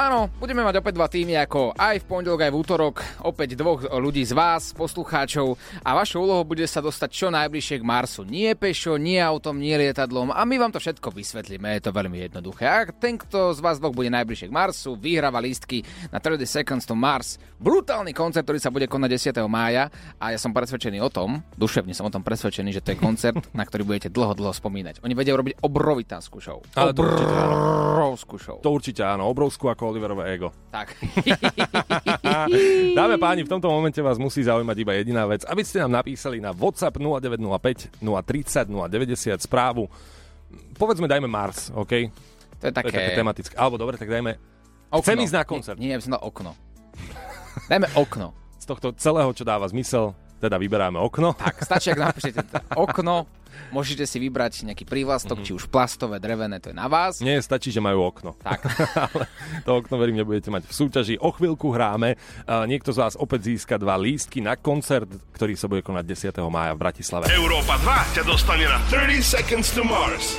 Áno, 0.00 0.32
budeme 0.40 0.64
mať 0.64 0.80
opäť 0.80 0.96
dva 0.96 1.12
týmy 1.12 1.36
ako 1.44 1.76
aj 1.76 2.00
v 2.00 2.08
pondelok, 2.08 2.48
aj 2.48 2.48
v 2.48 2.56
útorok. 2.56 2.96
Opäť 3.20 3.52
dvoch 3.52 3.84
ľudí 3.84 4.24
z 4.24 4.32
vás, 4.32 4.72
poslucháčov. 4.72 5.60
A 5.84 5.92
vašou 5.92 6.24
úlohou 6.24 6.48
bude 6.48 6.64
sa 6.64 6.80
dostať 6.80 7.10
čo 7.12 7.28
najbližšie 7.28 7.76
k 7.76 7.84
Marsu. 7.84 8.24
Nie 8.24 8.56
pešo, 8.56 8.96
nie 8.96 9.20
autom, 9.20 9.60
nie 9.60 9.76
lietadlom. 9.76 10.32
A 10.32 10.40
my 10.48 10.56
vám 10.56 10.72
to 10.72 10.80
všetko 10.80 11.12
vysvetlíme. 11.12 11.68
Je 11.76 11.84
to 11.84 11.92
veľmi 11.92 12.16
jednoduché. 12.16 12.64
A 12.64 12.88
ten, 12.88 13.20
kto 13.20 13.52
z 13.52 13.60
vás 13.60 13.76
dvoch 13.76 13.92
bude 13.92 14.08
najbližšie 14.08 14.48
k 14.48 14.56
Marsu, 14.56 14.96
vyhráva 14.96 15.36
lístky 15.36 15.84
na 16.08 16.16
30 16.16 16.48
Seconds 16.48 16.88
to 16.88 16.96
Mars. 16.96 17.36
Brutálny 17.60 18.16
koncert, 18.16 18.48
ktorý 18.48 18.56
sa 18.56 18.72
bude 18.72 18.88
konať 18.88 19.36
10. 19.36 19.52
mája. 19.52 19.92
A 20.16 20.32
ja 20.32 20.40
som 20.40 20.56
presvedčený 20.56 20.96
o 21.04 21.12
tom, 21.12 21.44
duševne 21.60 21.92
som 21.92 22.08
o 22.08 22.14
tom 22.14 22.24
presvedčený, 22.24 22.72
že 22.72 22.80
to 22.80 22.96
je 22.96 23.04
koncert, 23.04 23.36
na 23.52 23.68
ktorý 23.68 23.84
budete 23.84 24.08
dlho, 24.08 24.32
dlho 24.32 24.56
spomínať. 24.56 25.04
Oni 25.04 25.12
vedia 25.12 25.36
robiť 25.36 25.60
obrovitánsku 25.60 26.40
show. 26.40 26.64
Obrovskú 26.72 28.40
show. 28.40 28.56
To 28.64 28.72
určite 28.72 29.04
áno, 29.04 29.28
obrovskú 29.28 29.68
ako 29.68 29.89
Oliverové 29.90 30.30
ego. 30.30 30.54
Tak. 30.70 30.94
Dáme 32.98 33.18
páni, 33.18 33.42
v 33.42 33.50
tomto 33.50 33.66
momente 33.66 33.98
vás 33.98 34.16
musí 34.16 34.46
zaujímať 34.46 34.76
iba 34.78 34.92
jediná 34.94 35.26
vec, 35.26 35.42
aby 35.44 35.66
ste 35.66 35.82
nám 35.82 36.00
napísali 36.00 36.38
na 36.38 36.54
WhatsApp 36.54 36.96
0905 36.96 37.98
030 37.98 38.70
090 38.70 39.42
správu. 39.42 39.90
Povedzme, 40.78 41.10
dajme 41.10 41.26
Mars, 41.26 41.74
OK? 41.74 41.92
To 41.92 41.94
je 41.94 42.60
To 42.60 42.64
je 42.68 42.74
také 42.74 42.92
také... 42.92 43.18
tematické. 43.18 43.54
Alebo 43.58 43.76
dobre, 43.76 43.98
tak 43.98 44.10
dajme... 44.10 44.38
Okno. 44.90 45.06
Chcem 45.06 45.22
ísť 45.22 45.34
na 45.34 45.44
koncert. 45.46 45.78
Nie, 45.78 45.90
nie, 45.90 45.94
ja 45.94 46.02
som 46.02 46.18
dal 46.18 46.22
okno. 46.26 46.50
Dajme 47.70 47.86
okno. 47.94 48.34
Z 48.58 48.66
tohto 48.66 48.90
celého, 48.98 49.30
čo 49.30 49.46
dáva 49.46 49.62
zmysel, 49.70 50.18
teda 50.42 50.58
vyberáme 50.58 50.98
okno. 50.98 51.30
Tak, 51.38 51.62
stačí, 51.62 51.94
ak 51.94 52.10
napíšete 52.10 52.42
okno, 52.84 53.30
môžete 53.70 54.08
si 54.08 54.18
vybrať 54.18 54.72
nejaký 54.72 54.88
prívlastok, 54.88 55.44
či 55.44 55.52
už 55.52 55.68
plastové, 55.68 56.16
drevené, 56.18 56.58
to 56.58 56.72
je 56.72 56.76
na 56.76 56.88
vás. 56.88 57.20
Nie, 57.20 57.38
stačí, 57.44 57.68
že 57.68 57.84
majú 57.84 58.08
okno. 58.08 58.34
Tak. 58.40 58.60
Ale 59.04 59.24
to 59.62 59.70
okno, 59.84 59.94
verím, 60.00 60.24
nebudete 60.24 60.48
mať 60.48 60.64
v 60.64 60.72
súťaži. 60.72 61.14
O 61.20 61.30
chvíľku 61.30 61.70
hráme. 61.70 62.16
A 62.48 62.70
Niekto 62.70 62.94
z 62.94 63.02
vás 63.02 63.14
opäť 63.18 63.50
získa 63.50 63.76
dva 63.82 63.98
lístky 63.98 64.38
na 64.38 64.54
koncert, 64.54 65.10
ktorý 65.34 65.58
sa 65.58 65.66
bude 65.66 65.82
konať 65.82 66.32
10. 66.32 66.38
mája 66.46 66.72
v 66.74 66.80
Bratislave. 66.80 67.24
Európa 67.34 67.76
2 67.82 68.16
ťa 68.16 68.22
dostane 68.22 68.64
na 68.70 68.78
30 68.86 69.20
Seconds 69.20 69.74
to 69.74 69.82
Mars. 69.82 70.38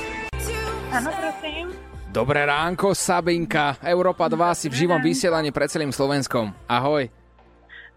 Áno, 0.92 1.12
prosím. 1.12 1.72
Dobré 2.12 2.44
ránko, 2.44 2.92
Sabinka. 2.92 3.80
Európa 3.80 4.28
2 4.28 4.52
si 4.52 4.66
v 4.68 4.84
živom 4.84 5.00
vysielaní 5.00 5.48
pred 5.48 5.68
celým 5.72 5.92
Slovenskom. 5.92 6.52
Ahoj. 6.68 7.21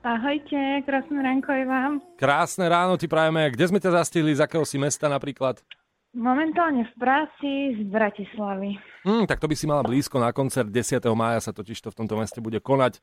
Ahojte, 0.05 0.85
krásne 0.85 1.17
ránko 1.17 1.49
aj 1.49 1.63
vám. 1.65 1.93
Krásne 2.21 2.69
ráno 2.69 2.93
ti 2.93 3.09
prajeme. 3.09 3.49
Kde 3.49 3.73
sme 3.73 3.81
ťa 3.81 4.05
zastihli? 4.05 4.37
Z 4.37 4.45
akého 4.45 4.61
si 4.61 4.77
mesta 4.77 5.09
napríklad? 5.09 5.65
Momentálne 6.13 6.85
v 6.85 6.93
práci 6.93 7.73
z 7.73 7.81
Bratislavy. 7.89 8.77
Hm, 9.01 9.25
tak 9.25 9.41
to 9.41 9.49
by 9.49 9.57
si 9.57 9.65
mala 9.65 9.81
blízko 9.81 10.21
na 10.21 10.29
koncert 10.29 10.69
10. 10.69 11.01
mája 11.17 11.41
sa 11.41 11.49
totiž 11.49 11.81
to 11.81 11.89
v 11.89 11.97
tomto 12.05 12.21
meste 12.21 12.37
bude 12.37 12.61
konať. 12.61 13.01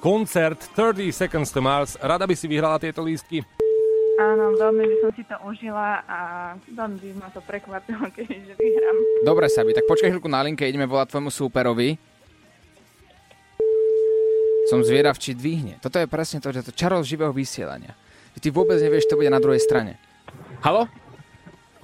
Koncert 0.00 0.64
30 0.72 1.12
Seconds 1.12 1.52
to 1.52 1.60
Mars. 1.60 2.00
Rada 2.00 2.24
by 2.24 2.32
si 2.32 2.48
vyhrala 2.48 2.80
tieto 2.80 3.04
lístky? 3.04 3.44
Áno, 4.16 4.56
veľmi 4.56 4.84
by 4.88 4.96
som 5.04 5.10
si 5.12 5.24
to 5.28 5.36
užila 5.44 6.00
a 6.08 6.18
veľmi 6.72 6.96
by 7.04 7.10
ma 7.20 7.28
to 7.36 7.44
prekvapilo, 7.44 8.08
keďže 8.16 8.56
vyhrám. 8.56 8.96
Dobre, 9.28 9.44
Sabi, 9.52 9.76
tak 9.76 9.84
počkaj 9.84 10.08
chvíľku 10.08 10.32
na 10.32 10.40
linke, 10.40 10.64
ideme 10.64 10.88
volať 10.88 11.12
tvojmu 11.12 11.28
súperovi. 11.28 12.00
Som 14.70 14.86
zvierav, 14.86 15.18
či 15.18 15.34
dvihne. 15.34 15.82
Toto 15.82 15.98
je 15.98 16.06
presne 16.06 16.38
to, 16.38 16.54
že 16.54 16.62
to 16.62 16.72
čaro 16.72 17.02
živého 17.02 17.34
vysielania. 17.34 17.98
Že 18.38 18.40
ty 18.46 18.48
vôbec 18.54 18.78
nevieš, 18.78 19.10
čo 19.10 19.18
bude 19.18 19.26
na 19.26 19.42
druhej 19.42 19.58
strane. 19.58 19.98
Halo? 20.62 20.86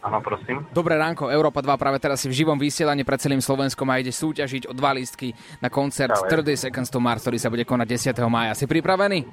Áno, 0.07 0.23
prosím. 0.23 0.63
Dobré 0.71 0.95
ránko, 0.95 1.35
Európa 1.35 1.59
2 1.59 1.75
práve 1.75 1.99
teraz 1.99 2.23
si 2.23 2.31
v 2.31 2.47
živom 2.47 2.55
vysielaní 2.55 3.03
pred 3.03 3.19
celým 3.19 3.43
Slovenskom 3.43 3.91
a 3.91 3.99
ide 3.99 4.15
súťažiť 4.15 4.71
o 4.71 4.73
dva 4.73 4.95
lístky 4.95 5.35
na 5.59 5.67
koncert 5.67 6.15
Práve. 6.15 6.55
30 6.55 6.71
Seconds 6.71 6.95
to 6.95 7.03
Mars, 7.03 7.27
ktorý 7.27 7.43
sa 7.43 7.51
bude 7.51 7.67
konať 7.67 8.15
10. 8.15 8.31
mája. 8.31 8.55
Si 8.55 8.71
pripravený? 8.71 9.27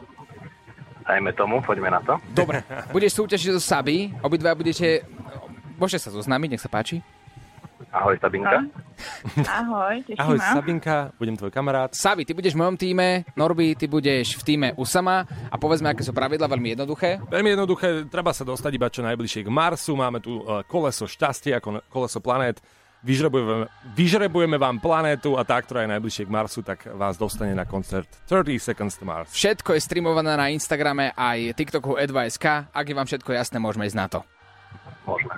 Dajme 1.05 1.29
tomu, 1.37 1.61
poďme 1.61 1.93
na 1.93 2.01
to. 2.01 2.17
Dobre. 2.33 2.65
Budeš 2.89 3.21
súťažiť 3.21 3.53
so 3.53 3.61
Sabi, 3.61 4.09
obidva 4.25 4.57
budete... 4.57 5.05
Môžete 5.77 6.09
sa 6.09 6.15
zoznámiť, 6.15 6.57
nech 6.57 6.63
sa 6.63 6.73
páči. 6.73 7.05
Ahoj, 7.93 8.17
Sabinka. 8.17 8.57
Ahoj, 9.45 10.01
teším 10.01 10.17
Ahoj, 10.17 10.37
ma. 10.41 10.53
Sabinka, 10.57 10.95
budem 11.21 11.37
tvoj 11.37 11.53
kamarát. 11.53 11.93
Sabi, 11.93 12.25
ty 12.25 12.33
budeš 12.33 12.57
v 12.57 12.65
mojom 12.65 12.73
týme, 12.73 13.21
Norby, 13.37 13.77
ty 13.77 13.85
budeš 13.85 14.33
v 14.33 14.43
týme 14.49 14.67
Usama 14.81 15.21
a 15.21 15.55
povedzme, 15.61 15.93
aké 15.93 16.01
sú 16.01 16.09
pravidla, 16.09 16.49
veľmi 16.49 16.73
jednoduché. 16.73 17.21
Veľmi 17.29 17.53
jednoduché, 17.53 18.09
treba 18.09 18.33
sa 18.33 18.41
dostať 18.41 18.71
iba 18.73 18.89
čo 18.89 19.05
najbližšie 19.05 19.45
k 19.45 19.49
Marsu. 19.53 19.93
Máme 19.93 20.25
tu 20.25 20.41
eh, 20.41 20.65
koleso 20.65 21.05
šťastia, 21.05 21.61
ako 21.61 21.85
koleso 21.93 22.17
planét. 22.17 22.57
Vyžrebujeme, 23.03 23.67
vyžrebujeme 23.93 24.57
vám 24.57 24.79
planétu 24.79 25.35
a 25.37 25.43
tá, 25.45 25.59
ktorá 25.61 25.85
je 25.85 25.93
najbližšie 25.93 26.23
k 26.25 26.33
Marsu, 26.33 26.63
tak 26.65 26.87
vás 26.97 27.19
dostane 27.19 27.53
na 27.53 27.67
koncert 27.67 28.07
30 28.25 28.57
Seconds 28.57 28.95
to 28.97 29.05
Mars. 29.05 29.29
Všetko 29.35 29.75
je 29.75 29.81
streamované 29.83 30.33
na 30.33 30.49
Instagrame 30.49 31.13
aj 31.13 31.53
TikToku 31.53 31.99
Edva.sk. 31.99 32.71
Ak 32.73 32.85
je 32.87 32.95
vám 32.95 33.05
všetko 33.05 33.35
jasné, 33.35 33.59
môžeme 33.61 33.85
ísť 33.85 33.99
na 33.99 34.07
to. 34.09 34.25
Môžeme. 35.03 35.35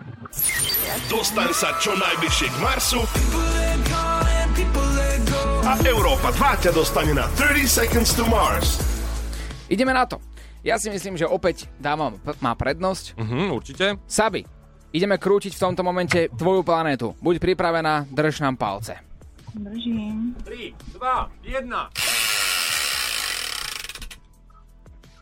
Dostaň 1.07 1.49
sa 1.51 1.73
čo 1.77 1.91
najbližšie 1.91 2.47
k 2.47 2.57
Marsu 2.59 3.01
a 5.61 5.71
Európa 5.83 6.29
2 6.29 6.63
ťa 6.63 6.71
dostane 6.71 7.11
na 7.11 7.25
30 7.33 7.65
Seconds 7.65 8.13
to 8.13 8.23
Mars. 8.25 8.77
Ideme 9.65 9.89
na 9.89 10.05
to. 10.05 10.21
Ja 10.61 10.77
si 10.77 10.89
myslím, 10.89 11.13
že 11.13 11.25
opäť 11.25 11.65
dávam 11.75 12.13
p- 12.15 12.37
má 12.39 12.53
prednosť. 12.53 13.17
Mhm, 13.17 13.49
určite. 13.49 13.85
Sabi, 14.05 14.45
ideme 14.91 15.17
krútiť 15.17 15.51
v 15.51 15.63
tomto 15.63 15.81
momente 15.81 16.29
tvoju 16.31 16.61
planétu. 16.61 17.17
Buď 17.17 17.37
pripravená, 17.39 18.05
drž 18.07 18.41
nám 18.41 18.55
palce. 18.55 19.01
Držím. 19.51 20.37
3, 20.43 20.73
2, 20.93 21.29
1. 21.43 22.54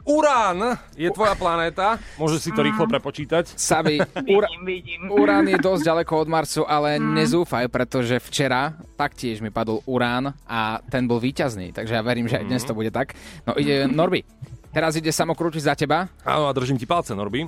Urán 0.04 0.76
je 1.00 1.08
tvoja 1.16 1.32
planéta. 1.32 1.96
Môžeš 2.20 2.40
si 2.44 2.52
to 2.52 2.60
rýchlo 2.60 2.92
prepočítať. 2.92 3.56
Vidím, 3.88 4.64
vidím. 4.68 5.08
Urán 5.08 5.48
je 5.48 5.56
dosť 5.56 5.84
ďaleko 5.88 6.14
od 6.20 6.28
Marsu, 6.28 6.62
ale 6.68 7.00
nezúfaj, 7.00 7.72
pretože 7.72 8.20
včera 8.20 8.76
taktiež 9.00 9.40
mi 9.40 9.48
padol 9.48 9.80
Urán 9.88 10.36
a 10.44 10.84
ten 10.92 11.08
bol 11.08 11.24
víťazný, 11.24 11.72
takže 11.72 11.96
ja 11.96 12.04
verím, 12.04 12.28
že 12.28 12.44
aj 12.44 12.46
dnes 12.52 12.64
to 12.68 12.76
bude 12.76 12.92
tak. 12.92 13.16
No 13.48 13.56
ide 13.56 13.88
Norby. 14.00 14.28
Teraz 14.76 15.00
ide 15.00 15.14
samokrútiť 15.14 15.64
za 15.64 15.76
teba. 15.80 16.12
Áno, 16.28 16.50
a 16.50 16.54
držím 16.56 16.76
ti 16.76 16.84
palce, 16.84 17.16
Norby. 17.16 17.48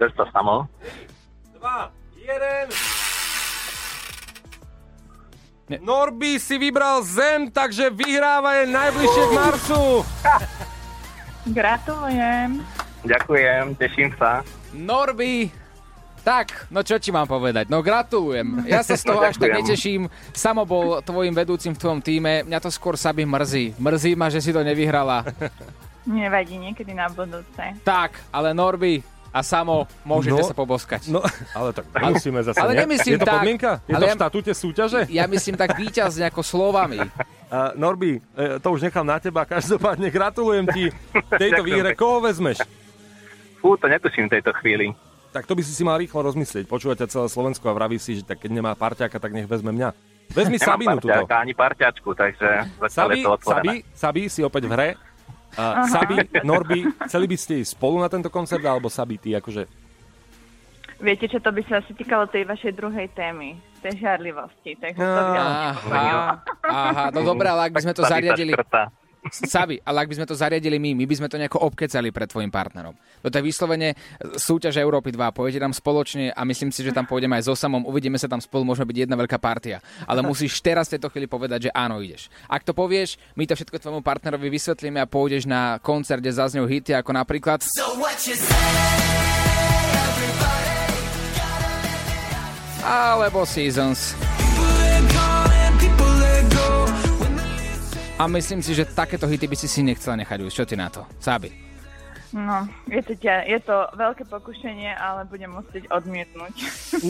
Drž 0.00 0.10
to 0.18 0.26
samo. 0.34 0.66
2, 1.54 1.70
1. 5.70 5.84
Norby 5.84 6.36
si 6.42 6.58
vybral 6.58 7.00
Zem, 7.06 7.48
takže 7.48 7.88
vyhráva 7.94 8.60
je 8.60 8.64
najbližšie 8.68 9.24
k 9.24 9.32
Marsu. 9.32 9.84
Gratulujem. 11.44 12.64
Ďakujem, 13.04 13.76
teším 13.76 14.10
sa. 14.16 14.40
Norby, 14.72 15.52
tak, 16.24 16.72
no 16.72 16.80
čo 16.80 16.96
ti 16.96 17.12
mám 17.12 17.28
povedať? 17.28 17.68
No 17.68 17.84
gratulujem. 17.84 18.64
Ja 18.64 18.80
sa 18.80 18.96
z 18.96 19.04
toho 19.04 19.20
až 19.20 19.36
tak 19.36 19.60
neteším. 19.60 20.08
Samo 20.32 20.64
bol 20.64 21.04
tvojim 21.04 21.36
vedúcim 21.36 21.76
v 21.76 21.80
tvojom 21.84 22.00
týme. 22.00 22.48
Mňa 22.48 22.64
to 22.64 22.72
skôr 22.72 22.96
Sabi 22.96 23.28
mrzí. 23.28 23.76
Mrzí 23.76 24.16
ma, 24.16 24.32
že 24.32 24.40
si 24.40 24.48
to 24.48 24.64
nevyhrala. 24.64 25.20
Nevadí, 26.08 26.56
niekedy 26.56 26.96
na 26.96 27.12
budúce. 27.12 27.76
Tak, 27.84 28.16
ale 28.32 28.56
Norby 28.56 29.04
a 29.34 29.42
Samo, 29.42 29.90
môžete 30.06 30.38
No. 30.38 30.46
sa 30.46 30.54
poboskať. 30.54 31.10
No, 31.10 31.18
ale 31.50 31.74
tak 31.74 31.90
musíme 31.90 32.38
zase, 32.40 32.54
ale 32.54 32.78
nemyslím 32.78 33.18
Je 33.18 33.20
to 33.20 33.26
tak. 33.26 33.34
podmienka? 33.34 33.70
Je 33.82 33.90
Ale 33.90 33.98
to 33.98 34.06
ja- 34.06 34.14
v 34.14 34.18
štatúte 34.22 34.52
súťaže? 34.54 35.00
Ja 35.10 35.26
myslím 35.26 35.58
tak 35.58 35.74
víťazne 35.74 36.30
ako 36.30 36.40
slovami. 36.40 37.02
Uh, 37.44 37.74
Norby, 37.74 38.22
e, 38.30 38.58
to 38.58 38.70
už 38.70 38.82
nechám 38.84 39.02
na 39.02 39.18
teba. 39.18 39.42
Každopádne 39.44 40.06
gratulujem 40.08 40.66
ti 40.68 40.84
tejto 41.42 41.60
výhre. 41.60 41.92
Koho 41.92 42.18
vezmeš? 42.20 42.62
Fú, 43.58 43.74
to 43.74 43.86
netuším 43.86 44.26
v 44.26 44.38
tejto 44.38 44.54
chvíli. 44.54 44.94
Tak 45.30 45.44
to 45.44 45.52
by 45.52 45.62
si 45.62 45.70
si 45.70 45.82
mal 45.82 45.98
rýchlo 45.98 46.22
rozmyslieť. 46.24 46.64
Počúvate 46.64 47.02
celé 47.04 47.26
Slovensko 47.26 47.66
a 47.66 47.74
vraví 47.74 47.98
si, 47.98 48.14
že 48.14 48.22
tak 48.22 48.38
keď 48.38 48.50
nemá 48.52 48.70
parťáka, 48.72 49.18
tak 49.18 49.34
nech 49.34 49.44
vezme 49.44 49.70
mňa. 49.70 49.90
Vezmi 50.30 50.56
Nemám 50.56 50.68
Sabinu 50.68 50.96
tuto. 50.96 51.10
parťáka 51.10 51.36
ani 51.36 51.52
parťačku, 51.52 52.10
takže 52.12 52.48
Sabi, 52.86 53.18
je 53.18 53.26
to 53.26 53.34
Sabi. 53.44 53.74
Sabi, 53.92 54.22
si 54.26 54.40
opäť 54.40 54.62
v 54.64 54.72
hre. 54.72 54.88
Uh, 55.54 55.86
Sabi, 55.86 56.14
Norby, 56.42 56.86
chceli 57.06 57.26
by 57.30 57.36
ste 57.38 57.62
ísť 57.62 57.78
spolu 57.78 58.02
na 58.02 58.10
tento 58.10 58.26
koncert, 58.28 58.62
alebo 58.66 58.90
Sabi, 58.90 59.18
ty 59.22 59.38
akože... 59.38 59.66
Viete 61.02 61.26
čo, 61.26 61.42
to 61.42 61.50
by 61.50 61.62
sa 61.66 61.82
asi 61.82 61.92
týkalo 61.94 62.30
tej 62.30 62.46
vašej 62.46 62.72
druhej 62.74 63.10
témy, 63.12 63.58
tej 63.82 63.98
žiarlivosti. 63.98 64.78
Takže 64.78 64.98
to 64.98 65.20
by 65.20 65.38
Aha, 65.38 66.42
aha, 66.64 67.04
no 67.12 67.20
dobré, 67.26 67.50
ale 67.50 67.68
ak 67.68 67.74
by 67.74 67.82
sme 67.82 67.94
to 67.94 68.02
zariadili... 68.06 68.54
škrtá. 68.54 68.90
Sabi, 69.34 69.82
ale 69.82 70.06
ak 70.06 70.08
by 70.10 70.14
sme 70.22 70.30
to 70.30 70.38
zariadili 70.38 70.78
my, 70.78 70.94
my 70.94 71.04
by 71.10 71.14
sme 71.18 71.26
to 71.26 71.34
nejako 71.42 71.66
obkecali 71.66 72.14
pred 72.14 72.30
tvojim 72.30 72.54
partnerom. 72.54 72.94
To 73.26 73.34
je 73.34 73.42
vyslovene 73.42 73.98
súťaž 74.38 74.78
Európy 74.78 75.10
2. 75.10 75.34
Pôjdete 75.34 75.58
tam 75.58 75.74
spoločne 75.74 76.30
a 76.30 76.46
myslím 76.46 76.70
si, 76.70 76.86
že 76.86 76.94
tam 76.94 77.02
pôjdeme 77.02 77.34
aj 77.34 77.50
so 77.50 77.58
samom. 77.58 77.82
Uvidíme 77.82 78.14
sa 78.14 78.30
tam 78.30 78.38
spolu, 78.38 78.62
môže 78.62 78.86
byť 78.86 79.10
jedna 79.10 79.18
veľká 79.18 79.42
partia. 79.42 79.82
Ale 80.06 80.22
musíš 80.22 80.62
teraz 80.62 80.86
v 80.86 80.96
tejto 80.96 81.10
chvíli 81.10 81.26
povedať, 81.26 81.66
že 81.66 81.74
áno, 81.74 81.98
ideš. 81.98 82.30
Ak 82.46 82.62
to 82.62 82.70
povieš, 82.70 83.18
my 83.34 83.42
to 83.42 83.58
všetko 83.58 83.82
tvojmu 83.82 84.06
partnerovi 84.06 84.46
vysvetlíme 84.54 85.02
a 85.02 85.10
pôjdeš 85.10 85.50
na 85.50 85.82
koncert, 85.82 86.22
kde 86.22 86.30
zaznejú 86.30 86.70
hity 86.70 86.94
ako 86.94 87.10
napríklad... 87.10 87.66
Alebo 92.84 93.48
Seasons. 93.48 94.23
A 98.14 98.30
myslím 98.30 98.62
si, 98.62 98.78
že 98.78 98.86
takéto 98.86 99.26
hity 99.26 99.50
by 99.50 99.56
si 99.58 99.66
si 99.66 99.82
nechcela 99.82 100.14
nechať 100.14 100.46
už. 100.46 100.54
Čo 100.54 100.62
ty 100.62 100.78
na 100.78 100.86
to? 100.86 101.02
Sáby. 101.18 101.50
No, 102.34 102.66
je 102.90 102.98
to, 102.98 103.14
ťa, 103.14 103.46
je 103.46 103.58
to 103.62 103.94
veľké 103.94 104.26
pokušenie, 104.26 104.90
ale 104.98 105.22
budem 105.30 105.54
musieť 105.54 105.86
odmietnúť. 105.86 106.54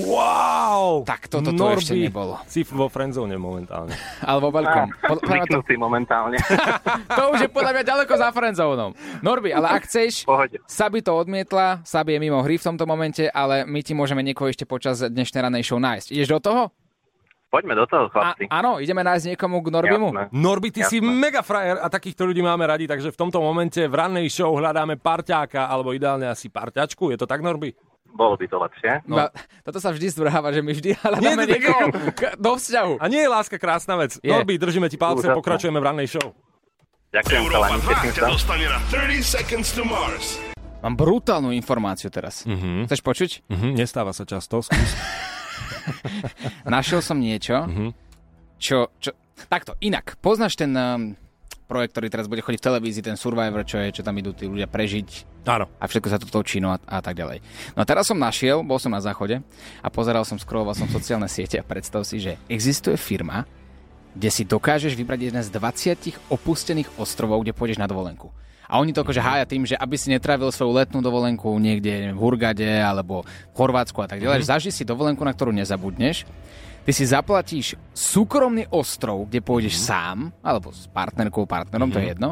Wow! 0.04 1.00
Tak 1.08 1.32
toto 1.32 1.48
tu 1.48 1.64
Norby, 1.64 1.80
ešte 1.80 1.96
nebolo. 1.96 2.36
Si 2.44 2.60
vo 2.68 2.92
friendzone 2.92 3.32
momentálne. 3.40 3.96
Ale 4.28 4.38
vo 4.44 4.52
veľkom. 4.52 4.88
Pod, 5.00 5.24
to, 5.24 5.32
Zvyknutý 5.32 5.80
momentálne. 5.80 6.36
to 7.16 7.22
už 7.32 7.48
je 7.48 7.50
podľa 7.52 7.72
mňa 7.72 7.84
ďaleko 7.88 8.12
za 8.20 8.28
friendzónom. 8.36 8.90
Norby, 9.24 9.56
ale 9.56 9.80
ak 9.80 9.88
chceš, 9.88 10.28
Pohode. 10.28 10.60
Sabi 10.68 11.00
to 11.00 11.16
odmietla, 11.16 11.80
Sabi 11.88 12.16
je 12.16 12.20
mimo 12.20 12.44
hry 12.44 12.60
v 12.60 12.66
tomto 12.68 12.84
momente, 12.84 13.24
ale 13.32 13.64
my 13.64 13.80
ti 13.80 13.96
môžeme 13.96 14.20
niekoho 14.20 14.52
ešte 14.52 14.68
počas 14.68 15.00
dnešnej 15.00 15.40
ranej 15.40 15.64
show 15.64 15.80
nájsť. 15.80 16.12
Ideš 16.12 16.36
do 16.36 16.40
toho? 16.44 16.62
Poďme 17.54 17.72
do 17.72 17.86
toho, 17.86 18.04
A, 18.04 18.10
chlapci. 18.10 18.50
áno, 18.50 18.76
ideme 18.76 19.00
nájsť 19.00 19.24
niekomu 19.30 19.62
k 19.62 19.68
Norbimu? 19.70 20.08
Jasné. 20.10 20.22
Norby, 20.34 20.68
ty 20.68 20.82
si 20.82 20.98
Jasné. 20.98 21.06
mega 21.06 21.38
frajer 21.40 21.78
a 21.78 21.86
takýchto 21.86 22.26
ľudí 22.26 22.42
máme 22.42 22.66
radi, 22.66 22.84
takže 22.84 23.08
v 23.08 23.16
tomto 23.16 23.38
momente 23.38 23.78
v 23.78 23.94
rannej 23.94 24.26
show 24.26 24.50
hľadáme 24.50 24.98
parťáka, 24.98 25.64
alebo 25.64 25.94
ideálne 25.94 26.26
asi 26.26 26.50
parťačku. 26.50 27.08
Je 27.08 27.16
to 27.16 27.24
tak, 27.24 27.38
Norby? 27.38 27.70
Bolo 28.10 28.34
by 28.34 28.46
to 28.46 28.58
lepšie. 28.58 29.06
No. 29.06 29.30
Toto 29.62 29.78
sa 29.78 29.90
vždy 29.90 30.06
zdrháva, 30.08 30.50
že 30.50 30.60
my 30.60 30.70
vždy 30.72 30.94
hľadáme 30.96 31.22
Nie, 31.22 31.46
niekoho 31.48 31.82
k- 32.18 32.34
do 32.34 32.52
vzťahu. 32.52 32.98
A 32.98 33.06
nie 33.06 33.18
je 33.18 33.28
láska 33.28 33.54
krásna 33.54 33.94
vec. 33.96 34.18
Je. 34.18 34.28
Norby, 34.28 34.54
držíme 34.54 34.86
ti 34.86 34.94
palce, 34.94 35.22
Úžasné. 35.24 35.34
pokračujeme 35.34 35.78
v 35.78 35.84
rannej 35.84 36.08
show. 36.08 36.34
Ďakujem, 37.10 37.38
Európa 37.40 37.70
chalani, 37.70 37.78
2 37.80 37.86
teším 37.88 38.10
ťa 38.10 38.18
sa. 38.20 38.28
dostane 38.28 38.66
na 38.66 38.78
30 38.84 39.22
Seconds 39.24 39.68
to 39.70 39.82
Mars. 39.82 40.26
Mám 40.80 40.94
brutálnu 40.94 41.50
informáciu 41.50 42.06
teraz. 42.08 42.42
Mhm. 42.44 42.86
Chceš 42.86 43.00
počuť? 43.00 43.30
Mhm, 43.46 43.74
nestáva 43.74 44.10
sa 44.10 44.22
často, 44.22 44.58
skús. 44.60 44.90
Našiel 46.66 47.00
som 47.00 47.18
niečo, 47.18 47.64
Mhm. 47.66 47.88
čo, 48.58 48.88
čo... 48.98 49.12
Takto, 49.50 49.74
inak. 49.82 50.14
Poznáš 50.22 50.54
ten 50.54 50.70
um, 50.70 51.18
projekt, 51.66 51.92
ktorý 51.92 52.06
teraz 52.06 52.30
bude 52.30 52.38
chodiť 52.38 52.60
v 52.62 52.66
televízii, 52.70 53.02
ten 53.02 53.18
Survivor, 53.18 53.66
čo 53.66 53.82
je, 53.82 53.90
čo 53.90 54.06
tam 54.06 54.14
idú 54.14 54.30
tí 54.30 54.46
ľudia 54.46 54.70
prežiť 54.70 55.42
Áno. 55.44 55.66
a 55.66 55.84
všetko 55.84 56.08
sa 56.08 56.22
tu 56.22 56.30
točí 56.30 56.62
no 56.62 56.70
a, 56.70 56.78
a 56.78 57.02
tak 57.02 57.18
ďalej. 57.18 57.42
No 57.74 57.82
a 57.82 57.88
teraz 57.88 58.06
som 58.06 58.16
našiel, 58.16 58.62
bol 58.62 58.78
som 58.78 58.88
na 58.88 59.02
záchode 59.02 59.42
a 59.82 59.88
pozeral 59.90 60.22
som, 60.22 60.38
scrolloval 60.38 60.78
som 60.78 60.86
sociálne 60.86 61.26
siete 61.26 61.58
a 61.58 61.66
predstav 61.66 62.06
si, 62.06 62.22
že 62.22 62.38
existuje 62.46 62.94
firma, 62.94 63.42
kde 64.14 64.30
si 64.30 64.46
dokážeš 64.46 64.94
vybrať 64.94 65.20
jeden 65.26 65.42
z 65.42 65.50
20 65.50 66.30
opustených 66.30 66.88
ostrovov, 66.94 67.42
kde 67.42 67.50
pôjdeš 67.50 67.82
na 67.82 67.90
dovolenku. 67.90 68.30
A 68.74 68.82
oni 68.82 68.90
to 68.90 69.06
akože 69.06 69.22
hája 69.22 69.46
tým, 69.46 69.62
že 69.62 69.78
aby 69.78 69.94
si 69.94 70.10
netrávil 70.10 70.50
svoju 70.50 70.74
letnú 70.74 70.98
dovolenku 70.98 71.46
niekde 71.62 72.10
neviem, 72.10 72.18
v 72.18 72.22
Hurgade 72.26 72.66
alebo 72.82 73.22
v 73.22 73.54
Chorvátsku 73.54 74.02
a 74.02 74.10
tak 74.10 74.18
ďalej, 74.18 74.42
mm-hmm. 74.42 74.50
zaži 74.50 74.74
si 74.74 74.82
dovolenku, 74.82 75.22
na 75.22 75.30
ktorú 75.30 75.54
nezabudneš. 75.54 76.26
Ty 76.82 76.90
si 76.90 77.06
zaplatíš 77.06 77.78
súkromný 77.94 78.66
ostrov, 78.74 79.30
kde 79.30 79.46
pôjdeš 79.46 79.78
mm-hmm. 79.78 79.88
sám, 79.94 80.16
alebo 80.42 80.74
s 80.74 80.90
partnerkou, 80.90 81.46
partnerom, 81.46 81.86
mm-hmm. 81.86 81.94
to 81.94 82.02
je 82.02 82.10
jedno. 82.18 82.30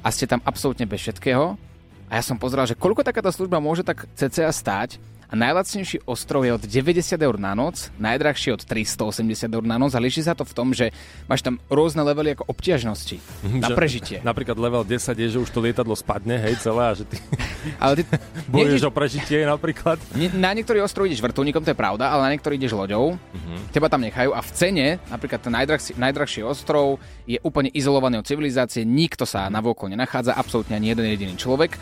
A 0.00 0.08
ste 0.08 0.24
tam 0.24 0.40
absolútne 0.40 0.88
bez 0.88 1.04
všetkého. 1.04 1.60
A 2.08 2.12
ja 2.16 2.24
som 2.24 2.40
pozeral, 2.40 2.64
že 2.64 2.72
koľko 2.72 3.04
takáto 3.04 3.28
služba 3.28 3.60
môže 3.60 3.84
tak 3.84 4.08
cca 4.16 4.48
stáť. 4.48 4.96
A 5.28 5.36
najlacnejší 5.36 6.08
ostrov 6.08 6.40
je 6.48 6.56
od 6.56 6.64
90 6.64 7.20
eur 7.20 7.36
na 7.36 7.52
noc, 7.52 7.92
najdrahší 8.00 8.56
od 8.56 8.64
380 8.64 9.52
eur 9.52 9.60
na 9.60 9.76
noc 9.76 9.92
a 9.92 10.00
líši 10.00 10.24
sa 10.24 10.32
to 10.32 10.48
v 10.48 10.56
tom, 10.56 10.72
že 10.72 10.88
máš 11.28 11.44
tam 11.44 11.60
rôzne 11.68 12.00
levely 12.00 12.32
ako 12.32 12.48
obťažnosti 12.48 13.20
na 13.60 13.68
Že 13.68 13.76
prežitie. 13.76 14.16
Napríklad 14.24 14.56
level 14.56 14.88
10 14.88 14.96
je, 15.20 15.28
že 15.28 15.38
už 15.44 15.52
to 15.52 15.60
lietadlo 15.60 15.92
spadne, 15.92 16.40
hej, 16.40 16.56
celé, 16.64 16.80
a 16.80 16.92
že 16.96 17.04
ty 17.04 17.20
Ale 17.84 18.00
ty 18.00 18.02
bojuješ 18.56 18.88
o 18.88 18.92
prežitie 18.92 19.44
napríklad. 19.44 20.00
na 20.32 20.56
niektorý 20.56 20.80
ostrov 20.80 21.04
ideš 21.04 21.20
vrtulníkom, 21.20 21.60
to 21.60 21.76
je 21.76 21.78
pravda, 21.78 22.08
ale 22.08 22.24
na 22.24 22.32
niektorý 22.32 22.56
ideš 22.56 22.72
loďou, 22.72 23.20
teba 23.68 23.92
tam 23.92 24.00
nechajú 24.00 24.32
a 24.32 24.40
v 24.40 24.50
cene, 24.56 24.86
napríklad 25.12 25.44
ten 25.44 25.52
najdrahší, 25.52 25.92
najdrahší 26.00 26.40
ostrov 26.40 26.96
je 27.28 27.36
úplne 27.44 27.68
izolovaný 27.76 28.24
od 28.24 28.24
civilizácie, 28.24 28.88
nikto 28.88 29.28
sa 29.28 29.52
na 29.52 29.60
vôkol 29.60 29.92
nenachádza, 29.92 30.32
absolútne 30.32 30.72
ani 30.72 30.96
jeden 30.96 31.04
jediný 31.04 31.36
človek. 31.36 31.76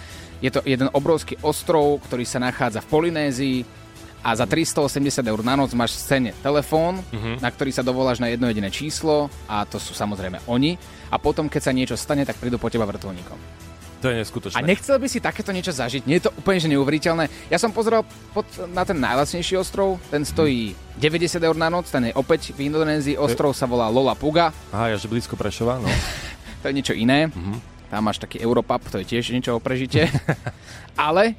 Je 0.45 0.53
to 0.53 0.61
jeden 0.69 0.93
obrovský 0.93 1.41
ostrov, 1.41 1.97
ktorý 2.05 2.29
sa 2.29 2.37
nachádza 2.37 2.85
v 2.85 2.91
Polynézii 2.93 3.36
a 4.27 4.35
za 4.35 4.43
380 4.43 5.23
eur 5.23 5.41
na 5.47 5.55
noc 5.55 5.71
máš 5.79 5.95
v 5.95 6.03
cene 6.03 6.31
telefón, 6.43 6.99
na 7.39 7.47
ktorý 7.47 7.71
sa 7.71 7.87
dovoláš 7.87 8.19
na 8.19 8.27
jedno 8.27 8.51
jediné 8.51 8.75
číslo 8.75 9.31
a 9.47 9.63
to 9.63 9.79
sú 9.79 9.95
samozrejme 9.95 10.43
oni. 10.51 10.75
A 11.15 11.17
potom, 11.23 11.47
keď 11.47 11.63
sa 11.63 11.73
niečo 11.77 11.95
stane, 11.95 12.27
tak 12.27 12.35
prídu 12.43 12.59
po 12.59 12.67
teba 12.67 12.83
vrtulníkom. 12.91 13.39
To 14.03 14.13
je 14.13 14.17
neskutočné. 14.19 14.61
A 14.61 14.67
nechcel 14.67 14.99
by 15.01 15.09
si 15.09 15.25
takéto 15.25 15.55
niečo 15.55 15.73
zažiť? 15.73 16.05
Nie 16.05 16.21
je 16.21 16.29
to 16.29 16.35
úplne 16.37 16.61
že 16.61 16.69
neuveriteľné. 16.69 17.49
Ja 17.49 17.57
som 17.57 17.73
pozeral 17.73 18.05
pod, 18.35 18.45
na 18.69 18.85
ten 18.85 19.01
najlacnejší 19.01 19.57
ostrov, 19.57 19.97
ten 20.13 20.21
stojí 20.27 20.77
90 21.01 21.41
eur 21.41 21.57
na 21.57 21.73
noc, 21.73 21.89
ten 21.89 22.11
je 22.11 22.13
opäť 22.13 22.53
v 22.53 22.69
Indonézii, 22.69 23.17
ostrov 23.17 23.57
sa 23.57 23.65
volá 23.65 23.89
Lola 23.89 24.13
Puga, 24.13 24.53
Aha, 24.75 24.93
ja, 24.93 24.97
že 25.01 25.09
blízko 25.09 25.39
Prešova, 25.39 25.81
no. 25.81 25.89
to 26.61 26.69
je 26.69 26.77
niečo 26.77 26.93
iné. 26.93 27.33
Tam 27.89 28.03
máš 28.03 28.19
taký 28.19 28.43
Europap, 28.43 28.83
to 28.91 29.01
je 29.01 29.07
tiež 29.07 29.33
niečo 29.33 29.57
o 29.57 29.63
prežite. 29.63 30.11
Ale 30.99 31.39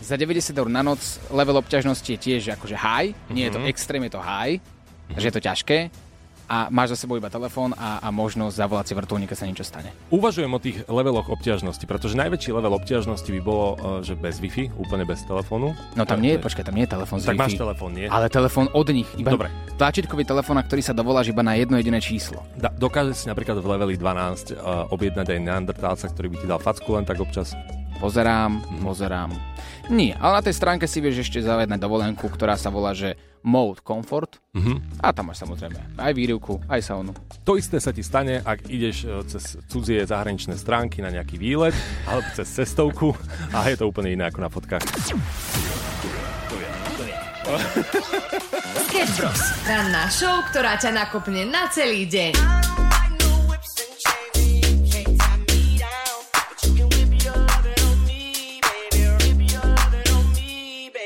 za 0.00 0.14
90 0.14 0.52
eur 0.52 0.68
na 0.68 0.80
noc 0.80 1.00
level 1.28 1.58
obťažnosti 1.58 2.06
je 2.06 2.16
tiež 2.16 2.54
akože 2.54 2.74
high, 2.74 3.12
nie 3.28 3.44
je 3.44 3.52
to 3.52 3.60
extrém, 3.64 4.02
je 4.02 4.12
to 4.12 4.20
high, 4.20 4.62
takže 5.10 5.26
je 5.26 5.34
to 5.34 5.42
ťažké 5.42 5.78
a 6.48 6.72
máš 6.72 6.96
za 6.96 7.04
sebou 7.04 7.20
iba 7.20 7.28
telefón 7.28 7.76
a, 7.76 8.00
a 8.00 8.08
možnosť 8.08 8.56
zavolať 8.56 8.84
si 8.88 8.94
vrtulník, 8.96 9.28
keď 9.28 9.36
sa 9.36 9.44
niečo 9.44 9.68
stane. 9.68 9.92
Uvažujem 10.08 10.48
o 10.48 10.56
tých 10.56 10.80
leveloch 10.88 11.28
obťažnosti, 11.28 11.84
pretože 11.84 12.16
najväčší 12.16 12.56
level 12.56 12.72
obťažnosti 12.72 13.28
by 13.28 13.40
bolo, 13.42 13.76
eh, 13.76 13.80
že 14.00 14.16
bez 14.16 14.40
Wi-Fi, 14.40 14.72
úplne 14.74 15.04
bez 15.04 15.28
telefónu. 15.28 15.76
No 15.92 16.08
tam 16.08 16.24
nie 16.24 16.32
je, 16.32 16.40
počkaj, 16.40 16.64
tam 16.64 16.72
nie 16.72 16.88
je 16.88 16.92
telefón 16.96 17.20
z 17.20 17.28
Tak 17.28 17.36
máš 17.36 17.52
Wi-Fi. 17.52 17.60
telefón, 17.60 17.90
nie? 17.92 18.08
Ale 18.08 18.32
telefón 18.32 18.72
od 18.72 18.88
nich. 18.88 19.04
Iba 19.14 19.28
Dobre. 19.30 19.52
Tlačítkový 19.76 20.24
telefón, 20.24 20.56
na 20.56 20.64
ktorý 20.64 20.80
sa 20.80 20.96
dovoláš 20.96 21.28
iba 21.28 21.44
na 21.44 21.52
jedno 21.52 21.76
jediné 21.76 22.00
číslo. 22.00 22.40
Da, 22.56 22.72
dokáže 22.72 23.12
si 23.12 23.28
napríklad 23.28 23.60
v 23.60 23.68
leveli 23.68 23.94
12 23.94 24.08
uh, 24.50 24.88
objednať 24.88 25.28
aj 25.28 25.40
neandertálca, 25.44 26.08
ktorý 26.08 26.32
by 26.32 26.36
ti 26.40 26.46
dal 26.48 26.56
facku 26.58 26.96
len 26.96 27.04
tak 27.04 27.20
občas. 27.20 27.52
Pozerám, 27.98 28.56
Mhm. 28.56 28.80
pozerám. 28.80 29.30
Nie, 29.88 30.12
ale 30.20 30.40
na 30.40 30.42
tej 30.44 30.54
stránke 30.56 30.84
si 30.84 31.00
vieš 31.00 31.24
ešte 31.24 31.40
zavedať 31.40 31.80
dovolenku, 31.80 32.28
ktorá 32.28 32.60
sa 32.60 32.68
volá, 32.68 32.92
že 32.92 33.16
Mode 33.40 33.80
Comfort. 33.80 34.36
Mhm. 34.52 35.00
A 35.00 35.14
tam 35.16 35.32
máš 35.32 35.40
samozrejme 35.40 35.96
aj 35.96 36.12
výrivku, 36.12 36.60
aj 36.68 36.84
saunu. 36.84 37.16
To 37.48 37.56
isté 37.56 37.80
sa 37.80 37.94
ti 37.96 38.04
stane, 38.04 38.44
ak 38.44 38.68
ideš 38.68 39.08
eh, 39.08 39.24
cez 39.24 39.56
cudzie 39.70 40.04
zahraničné 40.04 40.60
stránky 40.60 41.00
na 41.00 41.08
nejaký 41.08 41.40
výlet, 41.40 41.72
alebo 42.04 42.28
cez 42.36 42.48
cestovku 42.52 43.16
a 43.56 43.64
je 43.72 43.76
to 43.80 43.88
úplne 43.88 44.12
iné 44.12 44.28
ako 44.28 44.38
na 44.44 44.50
fotkách. 44.52 44.84
Sketch 48.88 49.12
Bros. 49.16 49.42
Ranná 49.64 50.04
show, 50.12 50.44
ktorá 50.52 50.76
ťa 50.76 50.92
nakopne 50.92 51.48
na 51.48 51.64
celý 51.72 52.04
deň. 52.04 52.36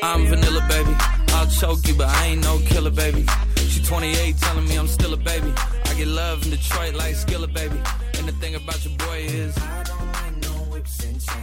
I'm 0.03 0.27
vanilla, 0.27 0.67
baby. 0.69 0.95
I'll 1.39 1.47
choke 1.47 1.87
you, 1.87 1.95
but 1.95 2.11
I 2.11 2.35
ain't 2.35 2.43
no 2.43 2.59
killer, 2.67 2.91
baby. 2.91 3.25
She 3.71 3.81
28, 3.81 4.37
telling 4.37 4.67
me 4.67 4.75
I'm 4.75 4.91
still 4.91 5.15
a 5.15 5.17
baby. 5.17 5.55
I 5.87 5.95
get 5.95 6.09
love 6.09 6.43
in 6.43 6.51
Detroit 6.51 6.95
like 6.99 7.15
Skilla, 7.15 7.47
baby. 7.47 7.79
And 8.19 8.27
the 8.27 8.35
thing 8.43 8.59
about 8.59 8.85
your 8.85 8.99
boy 8.99 9.31
is. 9.31 9.55
I 9.57 9.87
don't 9.87 10.11
like 10.11 10.37
no 10.43 10.55
whips 10.75 11.05
and 11.07 11.21
chains. 11.23 11.43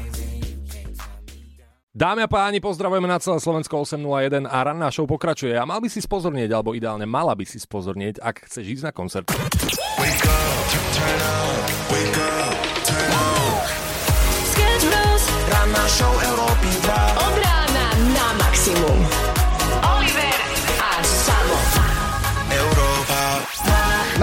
Dámy 2.00 2.22
a 2.24 2.30
páni, 2.32 2.62
pozdravujeme 2.64 3.10
na 3.10 3.20
celé 3.20 3.42
Slovensko 3.42 3.82
801 3.84 4.48
a 4.48 4.58
ranná 4.64 4.88
show 4.94 5.04
pokračuje. 5.04 5.58
A 5.58 5.66
mal 5.66 5.82
by 5.82 5.90
si 5.90 6.00
spozornieť, 6.00 6.54
alebo 6.54 6.72
ideálne 6.78 7.04
mala 7.04 7.34
by 7.36 7.44
si 7.44 7.60
spozornieť, 7.60 8.24
ak 8.24 8.46
chceš 8.48 8.80
ísť 8.80 8.84
na 8.88 8.92
koncert. 8.94 9.28
Ranná 15.50 15.84
show 15.90 16.14
Európy 16.24 16.72
2. 16.88 17.09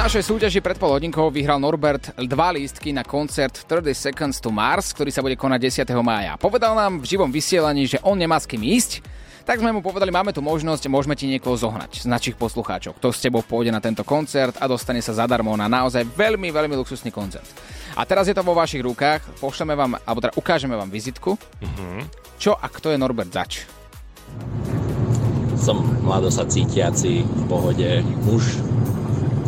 našej 0.06 0.22
súťaži 0.22 0.62
pred 0.62 0.78
pol 0.78 0.94
hodinkou 0.94 1.34
vyhral 1.34 1.58
Norbert 1.58 2.14
dva 2.14 2.54
lístky 2.54 2.94
na 2.94 3.02
koncert 3.02 3.66
30 3.66 3.90
Seconds 3.90 4.38
to 4.38 4.54
Mars, 4.54 4.94
ktorý 4.94 5.10
sa 5.10 5.18
bude 5.18 5.34
konať 5.34 5.82
10. 5.82 5.98
mája. 5.98 6.38
Povedal 6.38 6.78
nám 6.78 7.02
v 7.02 7.10
živom 7.10 7.26
vysielaní, 7.26 7.90
že 7.90 7.98
on 8.06 8.14
nemá 8.14 8.38
s 8.38 8.46
kým 8.46 8.62
ísť, 8.62 9.02
tak 9.42 9.58
sme 9.58 9.74
mu 9.74 9.82
povedali, 9.82 10.14
máme 10.14 10.30
tu 10.30 10.38
možnosť, 10.46 10.86
môžeme 10.86 11.18
ti 11.18 11.26
niekoho 11.26 11.58
zohnať 11.58 11.90
z 11.96 12.06
našich 12.06 12.38
poslucháčov, 12.38 12.94
kto 13.02 13.10
s 13.10 13.18
tebou 13.18 13.42
pôjde 13.42 13.74
na 13.74 13.82
tento 13.82 14.06
koncert 14.06 14.54
a 14.62 14.70
dostane 14.70 15.02
sa 15.02 15.10
zadarmo 15.10 15.50
na 15.58 15.66
naozaj 15.66 16.06
veľmi, 16.06 16.54
veľmi 16.54 16.78
luxusný 16.78 17.10
koncert. 17.10 17.50
A 17.98 18.06
teraz 18.06 18.30
je 18.30 18.36
to 18.38 18.46
vo 18.46 18.54
vašich 18.54 18.86
rukách, 18.86 19.42
pošleme 19.42 19.74
vám, 19.74 19.98
alebo 20.06 20.22
teda 20.22 20.38
ukážeme 20.38 20.78
vám 20.78 20.86
vizitku. 20.86 21.34
Čo 22.38 22.54
a 22.54 22.70
kto 22.70 22.94
je 22.94 23.00
Norbert 23.02 23.34
Zač? 23.34 23.66
Som 25.58 25.82
mlado 26.06 26.30
sa 26.30 26.46
cítiaci 26.46 27.26
v 27.26 27.42
pohode 27.50 28.06
muž, 28.22 28.75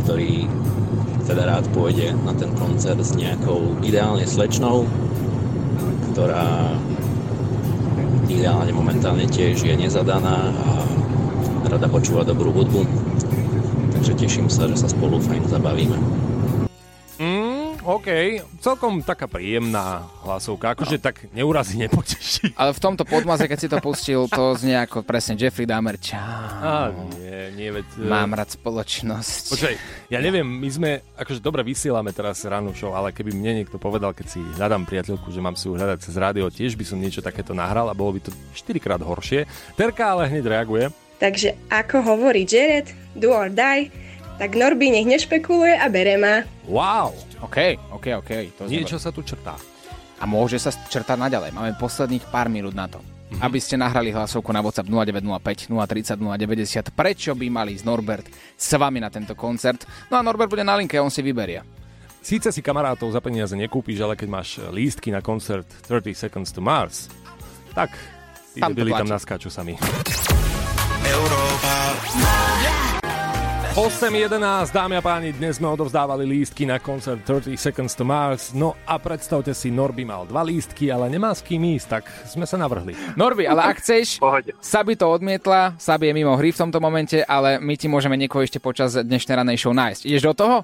ktorý 0.08 0.48
teda 1.28 1.44
rád 1.44 1.68
pôjde 1.76 2.16
na 2.24 2.32
ten 2.32 2.48
koncert 2.56 2.96
s 2.96 3.12
nejakou 3.12 3.76
ideálne 3.84 4.24
slečnou, 4.24 4.88
ktorá 6.16 6.72
ideálne 8.32 8.72
momentálne 8.72 9.28
tiež 9.28 9.60
je 9.60 9.76
nezadaná 9.76 10.48
a 10.48 10.68
rada 11.68 11.92
počúva 11.92 12.24
dobrú 12.24 12.56
hudbu. 12.56 12.88
Takže 14.00 14.16
teším 14.16 14.48
sa, 14.48 14.64
že 14.72 14.80
sa 14.80 14.88
spolu 14.88 15.20
fajn 15.20 15.44
zabavíme. 15.52 16.00
OK, 17.88 18.08
celkom 18.60 19.00
taká 19.00 19.24
príjemná 19.24 20.04
hlasovka, 20.20 20.76
akože 20.76 21.00
tak 21.00 21.24
neurazí, 21.32 21.80
nepoteší. 21.80 22.52
Ale 22.52 22.76
v 22.76 22.80
tomto 22.84 23.08
podmaze, 23.08 23.48
keď 23.48 23.58
si 23.58 23.68
to 23.72 23.80
pustil, 23.80 24.28
to 24.28 24.52
znie 24.60 24.76
ako 24.76 25.00
presne 25.00 25.40
Jeffrey 25.40 25.64
Dahmer. 25.64 25.96
Čau. 25.96 26.20
Á, 26.20 26.92
nie, 27.16 27.56
nie, 27.56 27.68
veď... 27.72 27.88
e, 27.96 28.04
Mám 28.04 28.36
rád 28.36 28.52
spoločnosť. 28.60 29.42
Počkaj, 29.56 29.74
ja 30.12 30.20
neviem, 30.20 30.44
my 30.44 30.68
sme, 30.68 30.90
akože 31.16 31.40
dobre 31.40 31.64
vysielame 31.64 32.12
teraz 32.12 32.44
ránu 32.44 32.76
show, 32.76 32.92
ale 32.92 33.08
keby 33.08 33.32
mne 33.32 33.64
niekto 33.64 33.80
povedal, 33.80 34.12
keď 34.12 34.36
si 34.36 34.40
hľadám 34.60 34.84
priateľku, 34.84 35.32
že 35.32 35.40
mám 35.40 35.56
si 35.56 35.72
ju 35.72 35.80
hľadať 35.80 35.98
cez 36.04 36.12
rádio, 36.20 36.52
tiež 36.52 36.76
by 36.76 36.84
som 36.84 37.00
niečo 37.00 37.24
takéto 37.24 37.56
nahral 37.56 37.88
a 37.88 37.96
bolo 37.96 38.20
by 38.20 38.28
to 38.28 38.36
4 38.52 38.84
krát 38.84 39.00
horšie. 39.00 39.48
Terka 39.80 40.12
ale 40.12 40.28
hneď 40.28 40.44
reaguje. 40.44 40.92
Takže 41.16 41.56
ako 41.72 42.04
hovorí 42.04 42.44
Jared, 42.44 42.92
do 43.16 43.32
or 43.32 43.48
die, 43.48 43.88
tak 44.36 44.52
Norby 44.52 44.92
nech 44.92 45.08
nešpekuluje 45.08 45.72
a 45.80 45.88
bere 45.88 46.20
ma. 46.20 46.44
Wow! 46.68 47.16
OK, 47.42 47.58
OK, 47.94 48.06
OK. 48.18 48.32
To 48.58 48.62
Niečo 48.66 48.98
sa 48.98 49.14
tu 49.14 49.22
črtá. 49.22 49.54
A 50.18 50.26
môže 50.26 50.58
sa 50.58 50.74
črtať 50.74 51.14
naďalej. 51.14 51.54
Máme 51.54 51.78
posledných 51.78 52.26
pár 52.26 52.50
minút 52.50 52.74
na 52.74 52.90
to. 52.90 52.98
Mm-hmm. 52.98 53.44
Aby 53.44 53.58
ste 53.60 53.76
nahrali 53.76 54.08
hlasovku 54.08 54.48
na 54.50 54.64
WhatsApp 54.64 54.88
0905 54.88 55.68
030 55.68 56.16
090. 56.16 56.96
Prečo 56.96 57.36
by 57.36 57.46
mal 57.52 57.68
ísť 57.68 57.84
Norbert 57.84 58.26
s 58.56 58.70
vami 58.74 59.04
na 59.04 59.12
tento 59.12 59.36
koncert? 59.36 59.84
No 60.08 60.16
a 60.16 60.24
Norbert 60.24 60.48
bude 60.48 60.64
na 60.64 60.74
linke, 60.80 60.96
on 60.96 61.12
si 61.12 61.20
vyberia. 61.20 61.60
Síce 62.24 62.50
si 62.50 62.64
kamarátov 62.64 63.12
za 63.14 63.20
peniaze 63.22 63.54
nekúpiš, 63.54 64.00
ale 64.02 64.18
keď 64.18 64.28
máš 64.32 64.58
lístky 64.72 65.14
na 65.14 65.22
koncert 65.22 65.68
30 65.86 66.16
Seconds 66.16 66.50
to 66.50 66.64
Mars, 66.64 67.12
tak 67.76 67.94
tí 68.56 68.60
Tam 68.64 68.74
tam 68.74 69.06
naskáču 69.06 69.52
sami. 69.52 69.78
8.11, 73.78 74.74
dámy 74.74 74.98
a 74.98 75.02
páni, 75.06 75.30
dnes 75.30 75.62
sme 75.62 75.70
odovzdávali 75.70 76.26
lístky 76.26 76.66
na 76.66 76.82
koncert 76.82 77.22
30 77.22 77.54
Seconds 77.54 77.94
to 77.94 78.02
Mars. 78.02 78.50
No 78.50 78.74
a 78.82 78.98
predstavte 78.98 79.54
si, 79.54 79.70
Norby 79.70 80.02
mal 80.02 80.26
dva 80.26 80.42
lístky, 80.42 80.90
ale 80.90 81.06
nemá 81.06 81.30
s 81.30 81.46
kým 81.46 81.62
ísť, 81.78 81.86
tak 81.86 82.10
sme 82.26 82.42
sa 82.42 82.58
navrhli. 82.58 82.98
Norby, 83.14 83.46
ale 83.46 83.70
ak 83.70 83.78
chceš, 83.78 84.18
Sabi 84.58 84.98
to 84.98 85.06
odmietla, 85.06 85.78
Sabi 85.78 86.10
je 86.10 86.14
mimo 86.18 86.34
hry 86.34 86.50
v 86.50 86.58
tomto 86.58 86.82
momente, 86.82 87.22
ale 87.22 87.62
my 87.62 87.78
ti 87.78 87.86
môžeme 87.86 88.18
niekoho 88.18 88.42
ešte 88.42 88.58
počas 88.58 88.98
dnešnej 88.98 89.46
ranej 89.46 89.62
show 89.62 89.70
nájsť. 89.70 90.10
Ideš 90.10 90.26
do 90.26 90.34
toho? 90.34 90.56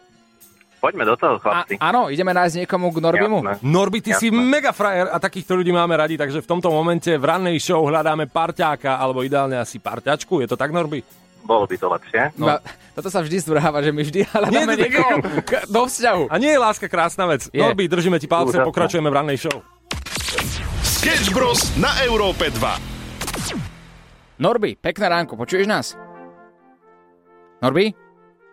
Poďme 0.82 1.06
do 1.06 1.14
toho, 1.14 1.38
A, 1.38 1.62
chlapci. 1.70 1.78
áno, 1.78 2.10
ideme 2.10 2.34
nájsť 2.34 2.66
niekomu 2.66 2.90
k 2.90 2.98
Norbimu? 2.98 3.38
Jasné. 3.46 3.62
Norby, 3.62 3.98
ty 4.02 4.10
si 4.18 4.26
Jasné. 4.26 4.42
mega 4.42 4.74
frajer 4.74 5.06
a 5.06 5.22
takýchto 5.22 5.54
ľudí 5.54 5.70
máme 5.70 5.94
radi, 5.94 6.18
takže 6.18 6.42
v 6.42 6.50
tomto 6.50 6.66
momente 6.66 7.14
v 7.14 7.22
rannej 7.22 7.62
show 7.62 7.78
hľadáme 7.86 8.26
parťáka, 8.26 8.98
alebo 8.98 9.22
ideálne 9.22 9.54
asi 9.54 9.78
parťačku. 9.78 10.42
Je 10.42 10.50
to 10.50 10.58
tak, 10.58 10.74
Norby? 10.74 11.23
Bolo 11.44 11.64
by 11.64 11.76
to 11.76 11.86
lepšie. 11.86 12.20
No. 12.34 12.56
Toto 12.92 13.08
sa 13.08 13.20
vždy 13.20 13.36
zdvrháva, 13.38 13.80
že 13.80 13.90
my 13.90 14.00
vždy 14.00 14.20
hľadáme 14.24 14.72
niekoho 14.74 15.14
k- 15.44 15.66
do 15.66 15.84
vzťahu. 15.84 16.22
A 16.26 16.36
nie 16.36 16.48
je 16.48 16.58
láska 16.58 16.86
krásna 16.86 17.26
vec. 17.26 17.46
Je. 17.48 17.60
Norby, 17.60 17.84
držíme 17.84 18.16
ti 18.16 18.24
palce, 18.24 18.56
Úžasné. 18.56 18.64
pokračujeme 18.64 19.06
v 19.06 19.14
rannej 19.14 19.38
show. 19.38 19.60
Sketch 20.80 21.28
Bros. 21.30 21.76
na 21.76 21.92
Európe 22.00 22.48
2. 22.48 22.64
Norby, 24.36 24.74
pekné 24.74 25.06
ránko, 25.06 25.36
počuješ 25.36 25.68
nás? 25.68 25.86
Norby? 27.60 27.92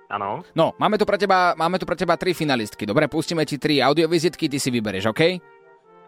Áno. 0.08 0.44
No, 0.52 0.76
máme 0.76 1.00
tu, 1.00 1.08
pre 1.08 1.16
teba, 1.16 1.56
máme 1.56 1.80
tu 1.80 1.88
pre 1.88 1.96
teba 1.96 2.20
tri 2.20 2.36
finalistky. 2.36 2.84
Dobre, 2.84 3.08
pustíme 3.08 3.48
ti 3.48 3.56
tri 3.56 3.80
audiovizitky, 3.80 4.46
ty 4.46 4.60
si 4.60 4.68
vyberieš, 4.68 5.08
OK? 5.08 5.22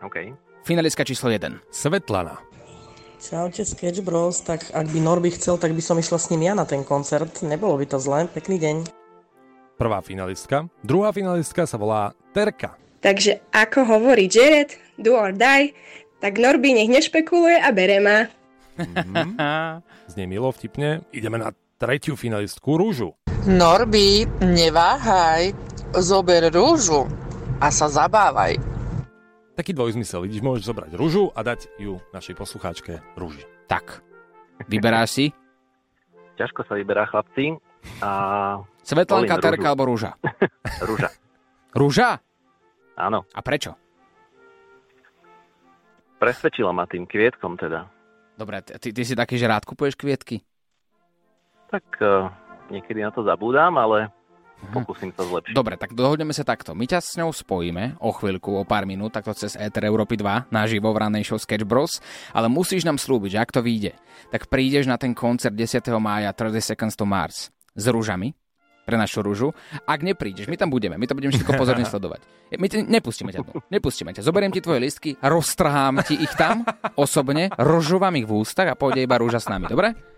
OK. 0.04 0.18
Finalistka 0.62 1.08
číslo 1.08 1.32
1. 1.32 1.72
Svetlana. 1.72 2.36
Čaute 3.24 3.64
Sketch 3.64 4.04
Bros, 4.04 4.44
tak 4.44 4.68
ak 4.76 4.92
by 4.92 5.00
Norby 5.00 5.32
chcel, 5.32 5.56
tak 5.56 5.72
by 5.72 5.80
som 5.80 5.96
išla 5.96 6.20
s 6.20 6.28
ním 6.28 6.44
ja 6.44 6.52
na 6.52 6.68
ten 6.68 6.84
koncert. 6.84 7.40
Nebolo 7.40 7.80
by 7.80 7.88
to 7.88 7.96
zlé, 7.96 8.28
pekný 8.28 8.60
deň. 8.60 8.76
Prvá 9.80 10.04
finalistka. 10.04 10.68
Druhá 10.84 11.16
finalistka 11.16 11.64
sa 11.64 11.80
volá 11.80 12.12
Terka. 12.36 12.76
Takže 13.00 13.40
ako 13.56 13.88
hovorí 13.88 14.28
Jared, 14.28 14.76
do 15.00 15.16
or 15.16 15.32
die, 15.32 15.72
tak 16.20 16.36
Norby 16.36 16.76
nech 16.76 16.92
nešpekuluje 16.92 17.64
a 17.64 17.72
bere 17.72 18.04
ma. 18.04 18.28
Znie 20.12 20.28
milo, 20.28 20.52
vtipne. 20.52 21.08
Ideme 21.16 21.40
na 21.40 21.56
tretiu 21.80 22.20
finalistku 22.20 22.76
Rúžu. 22.76 23.16
Norby, 23.48 24.28
neváhaj, 24.44 25.56
zober 25.96 26.52
rúžu 26.52 27.08
a 27.64 27.72
sa 27.72 27.88
zabávaj. 27.88 28.60
Taký 29.54 29.78
dvojzmysel. 29.78 30.26
Vidíš, 30.26 30.42
môžeš 30.42 30.66
zobrať 30.66 30.92
rúžu 30.98 31.30
a 31.38 31.46
dať 31.46 31.70
ju 31.78 32.02
našej 32.10 32.34
poslucháčke 32.34 33.06
rúži. 33.14 33.46
Tak. 33.70 34.02
Vyberáš 34.66 35.10
si? 35.14 35.26
Ťažko 36.42 36.66
sa 36.66 36.74
vyberá, 36.74 37.06
chlapci. 37.06 37.62
A... 38.02 38.10
Svetlanka, 38.82 39.38
terka 39.38 39.70
alebo 39.70 39.86
rúža? 39.86 40.18
Rúža. 40.90 41.10
Rúža? 41.78 42.10
Áno. 42.98 43.30
A 43.30 43.40
prečo? 43.46 43.78
Presvedčila 46.18 46.74
ma 46.74 46.90
tým 46.90 47.06
kvietkom 47.06 47.54
teda. 47.54 47.86
Dobre, 48.34 48.66
ty, 48.66 48.90
ty 48.90 49.02
si 49.06 49.14
taký, 49.14 49.38
že 49.38 49.46
rád 49.46 49.70
kupuješ 49.70 49.94
kvietky? 49.94 50.42
Tak 51.70 51.86
uh, 52.02 52.34
niekedy 52.74 53.06
na 53.06 53.14
to 53.14 53.22
zabúdam, 53.22 53.78
ale 53.78 54.10
pokúsim 54.72 55.12
sa 55.12 55.28
zlepšiť. 55.28 55.52
Dobre, 55.52 55.76
tak 55.76 55.98
dohodneme 55.98 56.32
sa 56.32 56.48
takto. 56.48 56.72
My 56.78 56.88
ťa 56.88 57.00
s 57.04 57.18
ňou 57.20 57.34
spojíme 57.34 58.00
o 58.00 58.14
chvíľku, 58.16 58.56
o 58.56 58.64
pár 58.64 58.88
minút, 58.88 59.18
takto 59.18 59.36
cez 59.36 59.60
Ether 59.60 59.84
Európy 59.90 60.16
2, 60.16 60.54
naživo 60.54 60.94
v 60.94 61.02
ranej 61.04 61.28
show 61.28 61.40
Sketch 61.42 61.68
Bros, 61.68 62.00
ale 62.32 62.48
musíš 62.48 62.88
nám 62.88 63.02
slúbiť, 63.02 63.36
že 63.36 63.42
ak 63.42 63.52
to 63.52 63.62
vyjde, 63.66 63.98
tak 64.32 64.48
prídeš 64.48 64.88
na 64.88 64.96
ten 64.96 65.12
koncert 65.12 65.58
10. 65.58 65.84
mája 66.00 66.32
30 66.32 66.64
Seconds 66.64 66.96
to 66.96 67.04
Mars 67.04 67.52
s 67.74 67.86
rúžami, 67.90 68.38
pre 68.84 69.00
našu 69.00 69.24
rúžu. 69.24 69.56
Ak 69.88 70.04
neprídeš, 70.04 70.52
my 70.52 70.60
tam 70.60 70.68
budeme, 70.68 71.00
my 71.00 71.08
to 71.08 71.16
budeme 71.16 71.32
všetko 71.32 71.56
pozorne 71.56 71.88
sledovať. 71.92 72.22
My 72.60 72.68
te, 72.70 72.84
nepustíme 72.84 73.32
ťa 73.32 73.42
tu, 73.42 73.52
nepustíme 73.72 74.12
ťa. 74.12 74.22
Zoberiem 74.22 74.52
ti 74.54 74.62
tvoje 74.62 74.84
listky, 74.84 75.16
roztrhám 75.24 76.04
ti 76.06 76.20
ich 76.20 76.32
tam 76.36 76.68
osobne, 77.00 77.50
rozžúvam 77.56 78.14
ich 78.20 78.28
v 78.28 78.44
ústach 78.44 78.70
a 78.70 78.78
pôjde 78.78 79.02
iba 79.02 79.18
rúža 79.18 79.42
s 79.42 79.50
nami, 79.50 79.72
dobre? 79.72 80.13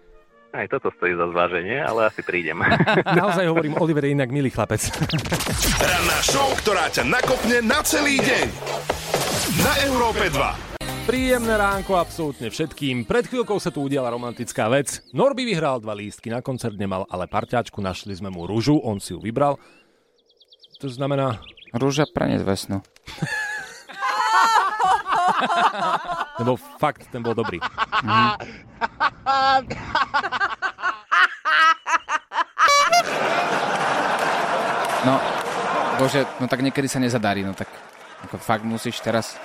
Aj 0.55 0.71
toto 0.71 0.87
stojí 0.95 1.11
za 1.19 1.27
zváženie, 1.35 1.83
ale 1.83 2.07
asi 2.07 2.23
prídem. 2.23 2.63
Naozaj 3.19 3.43
hovorím, 3.51 3.75
Oliver 3.75 4.07
je 4.07 4.15
inak 4.15 4.31
milý 4.31 4.47
chlapec. 4.47 4.87
Ranná 5.83 6.19
show, 6.23 6.47
ktorá 6.63 6.87
ťa 6.87 7.03
nakopne 7.03 7.59
na 7.59 7.83
celý 7.83 8.23
deň. 8.23 8.47
Na 9.59 9.73
Európe 9.83 10.31
2. 10.31 11.11
Príjemné 11.11 11.59
ránko 11.59 11.99
absolútne 11.99 12.47
všetkým. 12.47 13.03
Pred 13.03 13.29
chvíľkou 13.29 13.59
sa 13.59 13.69
tu 13.69 13.83
udiala 13.83 14.09
romantická 14.09 14.71
vec. 14.71 15.03
Norby 15.11 15.43
vyhral 15.43 15.83
dva 15.83 15.93
lístky 15.93 16.31
na 16.31 16.39
koncert, 16.39 16.79
nemal 16.79 17.03
ale 17.11 17.27
parťačku, 17.27 17.77
našli 17.83 18.15
sme 18.15 18.31
mu 18.31 18.47
rúžu, 18.47 18.79
on 18.79 18.97
si 19.03 19.11
ju 19.11 19.19
vybral. 19.19 19.59
To 20.79 20.87
znamená... 20.87 21.43
Rúža 21.75 22.07
pre 22.07 22.31
nezvesnú. 22.31 22.79
Ten 26.35 26.43
bol 26.45 26.59
fakt, 26.79 27.07
ten 27.11 27.21
bol 27.23 27.35
dobrý. 27.35 27.59
No, 35.05 35.15
bože, 36.01 36.25
no 36.41 36.49
tak 36.49 36.65
niekedy 36.65 36.89
sa 36.89 36.97
nezadarí, 36.97 37.45
no 37.45 37.53
tak 37.53 37.69
ako 38.25 38.41
fakt 38.41 38.65
musíš 38.65 38.97
teraz... 39.05 39.37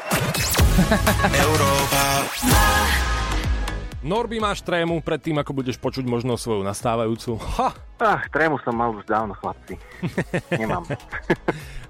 Norby 4.01 4.41
máš 4.41 4.65
trému 4.65 5.05
pred 5.05 5.21
tým, 5.21 5.37
ako 5.37 5.53
budeš 5.53 5.77
počuť 5.77 6.09
možno 6.09 6.41
svoju 6.41 6.65
nastávajúcu. 6.65 7.37
Ha! 7.61 7.69
Ach, 8.01 8.25
trému 8.33 8.57
som 8.65 8.73
mal 8.73 8.97
už 8.97 9.05
dávno, 9.05 9.37
chlapci. 9.37 9.77
Nemám. 10.61 10.89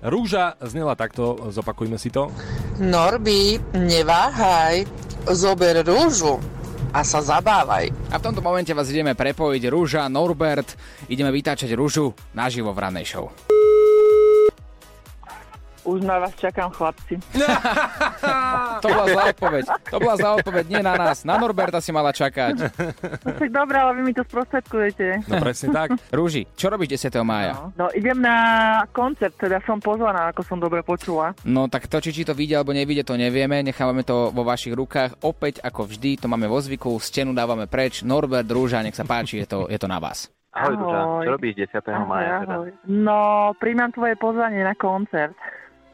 Rúža 0.01 0.57
znela 0.65 0.97
takto, 0.97 1.53
zopakujme 1.53 2.01
si 2.01 2.09
to. 2.09 2.33
Norby, 2.81 3.61
neváhaj, 3.77 4.89
zober 5.29 5.85
rúžu 5.85 6.41
a 6.97 7.05
sa 7.05 7.21
zabávaj. 7.21 7.93
A 8.09 8.17
v 8.17 8.25
tomto 8.25 8.41
momente 8.41 8.73
vás 8.73 8.89
ideme 8.89 9.13
prepojiť 9.13 9.63
Rúža, 9.69 10.09
Norbert, 10.09 10.75
ideme 11.13 11.29
vytáčať 11.29 11.77
Rúžu 11.77 12.17
naživo 12.33 12.73
v 12.73 12.81
ranej 12.81 13.07
show. 13.07 13.29
Už 15.85 16.05
na 16.05 16.21
vás 16.21 16.37
čakám, 16.37 16.71
chlapci. 16.71 17.17
To 18.81 18.89
bola 18.89 19.07
zlá 19.13 19.25
odpoveď. 19.33 19.65
To 19.93 19.97
bola 20.01 20.15
zlá 20.17 20.31
odpoveď, 20.41 20.65
nie 20.73 20.81
na 20.81 20.95
nás. 20.97 21.25
Na 21.25 21.37
Norberta 21.37 21.85
si 21.85 21.93
mala 21.93 22.13
čakať. 22.17 22.73
No 23.25 23.31
tak 23.37 23.51
dobré, 23.53 23.77
ale 23.77 23.93
vy 24.01 24.03
mi 24.09 24.13
to 24.17 24.25
sprostredkujete. 24.25 25.29
No 25.29 25.37
presne 25.37 25.69
tak. 25.69 25.89
Rúži, 26.17 26.49
čo 26.57 26.73
robíš 26.73 26.97
10. 26.97 27.21
mája? 27.21 27.73
No, 27.77 27.93
idem 27.93 28.17
na 28.25 28.37
koncert, 28.93 29.37
teda 29.37 29.61
som 29.69 29.77
pozvaná, 29.81 30.33
ako 30.33 30.41
som 30.45 30.57
dobre 30.57 30.81
počula. 30.81 31.37
No 31.45 31.69
tak 31.69 31.93
to, 31.93 32.01
či, 32.01 32.13
či 32.13 32.25
to 32.25 32.33
vyjde 32.33 32.57
alebo 32.57 32.73
nevyjde, 32.73 33.05
to 33.05 33.21
nevieme. 33.21 33.61
Nechávame 33.61 34.01
to 34.01 34.33
vo 34.33 34.43
vašich 34.45 34.73
rukách. 34.73 35.21
Opäť, 35.25 35.61
ako 35.61 35.85
vždy, 35.89 36.25
to 36.25 36.27
máme 36.29 36.49
vo 36.49 36.57
zvyku. 36.57 36.97
Stenu 37.01 37.37
dávame 37.37 37.69
preč. 37.69 38.01
Norbert, 38.01 38.49
Rúža, 38.49 38.81
nech 38.81 38.97
sa 38.97 39.05
páči, 39.05 39.45
je 39.45 39.49
to, 39.49 39.59
je 39.69 39.77
to 39.77 39.89
na 39.89 40.01
vás. 40.01 40.33
Ahoj, 40.51 40.75
Duža. 40.75 40.99
Ahoj. 40.99 41.25
Čo 41.27 41.31
robíš 41.39 41.55
10. 41.63 42.11
maja? 42.11 42.43
Teda? 42.43 42.55
ahoj. 42.59 42.71
No, 42.91 43.19
príjmam 43.63 43.91
tvoje 43.95 44.19
pozvanie 44.19 44.67
na 44.67 44.75
koncert. 44.75 45.37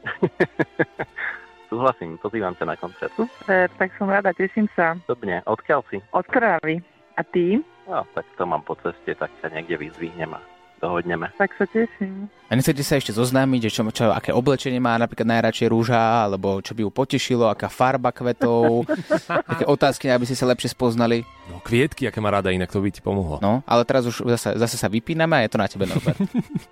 Súhlasím, 1.69 2.15
pozývam 2.23 2.55
ťa 2.55 2.65
na 2.67 2.75
koncert. 2.79 3.11
Super, 3.19 3.67
tak 3.75 3.91
som 3.99 4.07
rada, 4.07 4.31
teším 4.31 4.71
sa. 4.71 4.95
Dobne, 5.05 5.43
odkiaľ 5.43 5.83
si? 5.91 5.99
Od 6.15 6.23
Kravy. 6.31 6.79
A 7.17 7.21
ty? 7.27 7.59
No, 7.89 8.07
tak 8.15 8.23
to 8.39 8.43
mám 8.47 8.63
po 8.63 8.77
ceste, 8.79 9.15
tak 9.17 9.31
ťa 9.43 9.51
niekde 9.51 9.75
vyzvihnem 9.79 10.31
a 10.37 10.39
dohodneme. 10.77 11.29
Tak 11.35 11.53
sa 11.53 11.65
teším. 11.65 12.29
A 12.47 12.53
nechcete 12.53 12.79
sa 12.79 12.95
ešte 12.95 13.11
zoznámiť, 13.11 13.67
že 13.67 13.71
čo, 13.71 13.81
čo, 13.89 14.09
aké 14.09 14.31
oblečenie 14.31 14.77
má 14.77 14.95
napríklad 14.95 15.27
najradšej 15.27 15.67
rúža, 15.67 15.97
alebo 16.23 16.57
čo 16.59 16.71
by 16.71 16.81
ju 16.81 16.89
potešilo, 16.89 17.45
aká 17.45 17.67
farba 17.67 18.09
kvetov, 18.09 18.87
aké 19.51 19.63
otázky, 19.63 20.07
aby 20.07 20.23
ste 20.23 20.33
sa 20.33 20.47
lepšie 20.47 20.71
spoznali. 20.71 21.27
No 21.47 21.59
kvietky, 21.59 22.05
aké 22.05 22.17
má 22.17 22.29
rada, 22.29 22.49
inak 22.49 22.69
to 22.69 22.79
by 22.79 22.87
ti 22.87 22.99
pomohlo. 22.99 23.37
No, 23.37 23.61
ale 23.63 23.83
teraz 23.83 24.05
už 24.05 24.23
zase, 24.29 24.55
zase 24.55 24.75
sa 24.75 24.87
vypíname 24.87 25.33
a 25.33 25.43
je 25.43 25.49
to 25.49 25.57
na 25.57 25.67
tebe, 25.67 25.83
Norbert. 25.85 26.17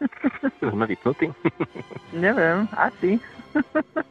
Sme 0.66 0.86
vypnutí. 0.86 1.30
Neviem, 2.16 2.66
asi. 2.74 3.20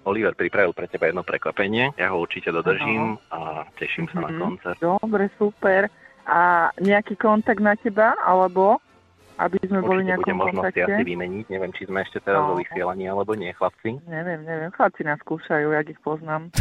Oliver 0.05 0.33
pripravil 0.33 0.73
pre 0.73 0.87
teba 0.87 1.07
jedno 1.07 1.21
prekvapenie. 1.21 1.93
Ja 1.95 2.09
ho 2.09 2.19
určite 2.19 2.49
dodržím 2.49 3.21
a 3.29 3.69
teším 3.75 4.09
sa 4.09 4.21
na 4.21 4.31
Mhm. 4.31 4.39
koncert. 4.39 4.79
Dobre, 4.79 5.29
super. 5.35 5.89
A 6.25 6.41
nejaký 6.79 7.17
kontakt 7.17 7.61
na 7.61 7.75
teba, 7.75 8.17
alebo 8.19 8.81
aby 9.39 9.59
sme 9.67 9.81
boli 9.83 10.03
v 10.07 10.15
Určite 10.15 10.21
bude 10.21 10.31
nejakom 10.31 10.37
možnosť 10.39 10.65
si 10.75 10.81
asi 10.81 10.87
kontakte? 10.87 11.11
vymeniť. 11.11 11.45
Neviem, 11.51 11.73
či 11.75 11.83
sme 11.89 11.99
ešte 12.03 12.19
teraz 12.23 12.41
vo 12.45 12.55
Áno. 12.55 12.61
vysielaní, 12.61 13.05
alebo 13.11 13.33
nie, 13.35 13.51
chlapci. 13.55 13.91
Neviem, 14.07 14.41
neviem. 14.47 14.71
Chlapci 14.71 15.03
nás 15.03 15.19
skúšajú, 15.23 15.67
jak 15.75 15.87
ich 15.91 16.01
poznám. 16.01 16.51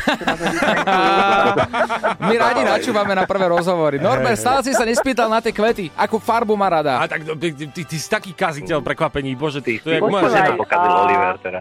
My 2.30 2.36
radi 2.40 2.62
načúvame 2.66 3.14
na 3.14 3.26
prvé 3.30 3.46
rozhovory. 3.50 3.98
Norbert, 4.02 4.40
stále 4.40 4.66
si 4.66 4.74
sa 4.74 4.86
nespýtal 4.88 5.30
na 5.30 5.40
tie 5.44 5.54
kvety. 5.54 5.94
Akú 5.94 6.18
farbu 6.18 6.58
má 6.58 6.70
rada? 6.70 7.00
A 7.02 7.06
tak 7.06 7.26
no, 7.28 7.38
ty, 7.38 7.54
ty, 7.54 7.66
ty, 7.70 7.82
ty 7.86 7.96
si 7.98 8.08
taký 8.10 8.34
kaziteľ 8.34 8.82
prekvapení, 8.82 9.38
bože, 9.38 9.62
ty, 9.62 9.78
to 9.78 9.94
je 9.94 10.00
moja 10.02 10.30
žena. 10.34 10.58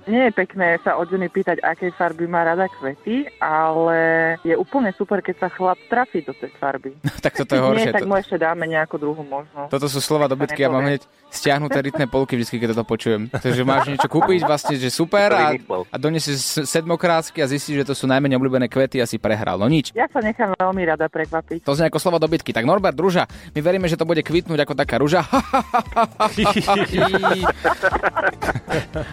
Nie 0.09 0.31
je 0.31 0.33
pekné 0.33 0.81
sa 0.81 0.96
od 0.98 1.09
ženy 1.09 1.29
pýtať, 1.29 1.61
akej 1.62 1.92
farby 1.94 2.25
má 2.27 2.42
rada 2.44 2.66
kvety, 2.68 3.29
ale 3.38 4.01
je 4.42 4.55
úplne 4.57 4.90
super, 4.96 5.20
keď 5.20 5.46
sa 5.46 5.48
chlap 5.53 5.79
trafí 5.87 6.25
do 6.25 6.33
tej 6.33 6.51
farby. 6.57 6.96
tak 7.25 7.37
toto 7.37 7.53
je 7.55 7.61
horšie. 7.61 7.90
Nie, 7.90 7.94
tak 7.94 8.09
mu 8.09 8.16
ešte 8.16 8.37
dáme 8.40 8.64
nejakú 8.66 8.96
druhú 8.96 9.22
možnosť. 9.22 9.70
Toto 9.70 9.87
sú 9.88 10.01
slova 10.01 10.27
do 10.27 10.37
bitky, 10.38 10.64
ja 10.64 10.70
mám 10.72 10.85
hneď 10.87 11.02
stiahnuté 11.33 11.81
rytné 11.81 12.05
polky 12.07 12.37
vždy, 12.37 12.61
keď 12.61 12.69
toto 12.77 12.85
počujem. 12.85 13.33
Takže 13.33 13.65
máš 13.65 13.88
niečo 13.88 14.05
kúpiť, 14.05 14.45
vlastne, 14.45 14.77
že 14.77 14.93
super 14.93 15.33
a, 15.33 15.57
a 15.88 15.97
donesieš 15.97 16.69
sedmokrátky 16.69 17.41
a 17.41 17.49
zistíš, 17.49 17.83
že 17.83 17.88
to 17.88 17.95
sú 17.97 18.05
najmenej 18.05 18.37
obľúbené 18.37 18.69
kvety 18.69 19.01
a 19.01 19.09
si 19.09 19.17
prehral. 19.17 19.57
No 19.57 19.65
nič. 19.67 19.97
Ja 19.97 20.05
sa 20.12 20.21
nechám 20.21 20.53
veľmi 20.61 20.85
rada 20.85 21.09
prekvapiť. 21.09 21.65
To 21.65 21.73
znie 21.73 21.88
ako 21.88 21.99
slova 21.99 22.21
do 22.21 22.29
bitky. 22.29 22.53
Tak 22.53 22.69
Norbert, 22.69 22.93
druža, 22.93 23.25
my 23.57 23.61
veríme, 23.65 23.88
že 23.88 23.97
to 23.97 24.05
bude 24.05 24.21
kvitnúť 24.21 24.61
ako 24.69 24.77
taká 24.77 25.01
ruža. 25.01 25.25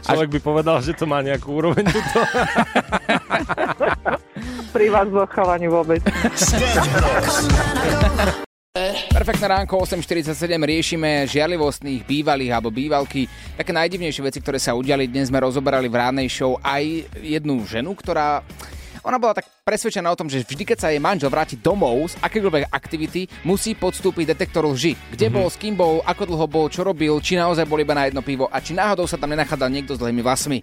Človek 0.05 0.29
by 0.35 0.39
povedal, 0.43 0.83
že 0.83 0.91
to 0.93 1.07
má 1.07 1.23
nejakú 1.23 1.55
úroveň 1.55 1.87
tuto. 1.87 2.19
Pri 4.75 4.91
vás 4.91 5.07
vo 5.07 5.23
vôbec. 5.71 6.03
Perfektné 9.09 9.45
ránko 9.51 9.83
8.47 9.83 10.31
riešime 10.55 11.27
žiarlivostných 11.27 12.07
bývalých 12.07 12.51
alebo 12.55 12.71
bývalky. 12.71 13.27
Také 13.59 13.75
najdivnejšie 13.75 14.23
veci, 14.23 14.39
ktoré 14.39 14.55
sa 14.55 14.71
udiali. 14.71 15.11
Dnes 15.11 15.27
sme 15.27 15.43
rozoberali 15.43 15.91
v 15.91 15.99
ránej 15.99 16.27
show 16.31 16.55
aj 16.63 17.11
jednu 17.19 17.59
ženu, 17.67 17.91
ktorá 17.91 18.39
ona 19.03 19.15
bola 19.15 19.35
tak 19.35 19.47
presvedčená 19.63 20.11
o 20.11 20.19
tom, 20.19 20.27
že 20.27 20.43
vždy, 20.43 20.63
keď 20.63 20.77
sa 20.79 20.91
jej 20.91 20.99
manžel 20.99 21.31
vráti 21.31 21.55
domov 21.55 22.11
z 22.11 22.19
akékoľvek 22.19 22.67
aktivity, 22.71 23.31
musí 23.47 23.71
podstúpiť 23.75 24.35
detektor 24.35 24.67
lži. 24.67 24.95
Kde 25.11 25.31
mm-hmm. 25.31 25.35
bol, 25.39 25.47
s 25.47 25.57
kým 25.59 25.75
bol, 25.75 26.03
ako 26.03 26.23
dlho 26.27 26.47
bol, 26.51 26.65
čo 26.67 26.83
robil, 26.83 27.15
či 27.23 27.39
naozaj 27.39 27.63
bol 27.63 27.79
iba 27.79 27.95
na 27.95 28.11
jedno 28.11 28.19
pivo 28.19 28.51
a 28.51 28.59
či 28.59 28.75
náhodou 28.75 29.07
sa 29.07 29.15
tam 29.15 29.31
nenachádzal 29.31 29.71
niekto 29.71 29.95
s 29.95 30.01
dlhými 30.03 30.19
vlasmi. 30.23 30.59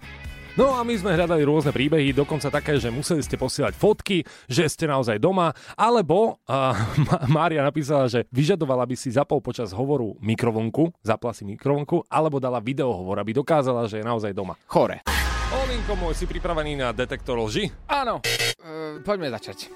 No 0.57 0.73
a 0.73 0.81
my 0.81 0.89
sme 0.97 1.13
hľadali 1.13 1.45
rôzne 1.45 1.69
príbehy, 1.69 2.17
dokonca 2.17 2.49
také, 2.49 2.81
že 2.81 2.89
museli 2.89 3.21
ste 3.21 3.37
posielať 3.37 3.77
fotky, 3.77 4.25
že 4.49 4.65
ste 4.65 4.89
naozaj 4.89 5.21
doma, 5.21 5.53
alebo 5.77 6.41
uh, 6.49 6.73
Mária 7.29 7.61
napísala, 7.61 8.09
že 8.09 8.25
vyžadovala 8.33 8.89
by 8.89 8.97
si 8.97 9.13
zapol 9.13 9.37
počas 9.37 9.69
hovoru 9.69 10.17
mikrovlnku, 10.17 10.97
zapla 11.05 11.37
si 11.37 11.45
mikrovlnku, 11.45 12.09
alebo 12.09 12.41
dala 12.41 12.57
videohovor, 12.57 13.21
aby 13.21 13.37
dokázala, 13.37 13.85
že 13.85 14.01
je 14.01 14.09
naozaj 14.09 14.33
doma. 14.33 14.57
Chore. 14.65 15.05
Olinko 15.53 15.93
môj, 15.93 16.17
si 16.17 16.25
pripravený 16.25 16.73
na 16.73 16.89
detektor 16.89 17.37
lži? 17.37 17.69
Áno, 17.85 18.17
e, 18.57 18.97
poďme 19.05 19.29
začať. 19.29 19.69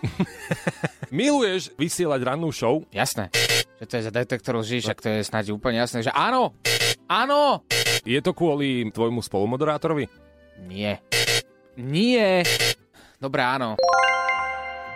Miluješ 1.14 1.78
vysielať 1.78 2.26
rannú 2.26 2.50
show? 2.50 2.82
Jasné. 2.90 3.30
Že 3.78 3.86
to 3.86 3.94
je 3.94 4.06
za 4.10 4.12
detektor 4.18 4.58
lži, 4.58 4.82
však 4.82 4.98
to 4.98 5.14
je 5.14 5.30
snáď 5.30 5.54
úplne 5.54 5.78
jasné, 5.78 6.02
že 6.02 6.10
áno, 6.10 6.58
áno. 7.06 7.62
Je 8.02 8.18
to 8.18 8.34
kvôli 8.34 8.90
tvojmu 8.90 9.22
spolumoderátorovi? 9.22 10.31
Nie. 10.62 11.02
Nie. 11.78 12.44
Dobre, 13.18 13.42
áno. 13.42 13.76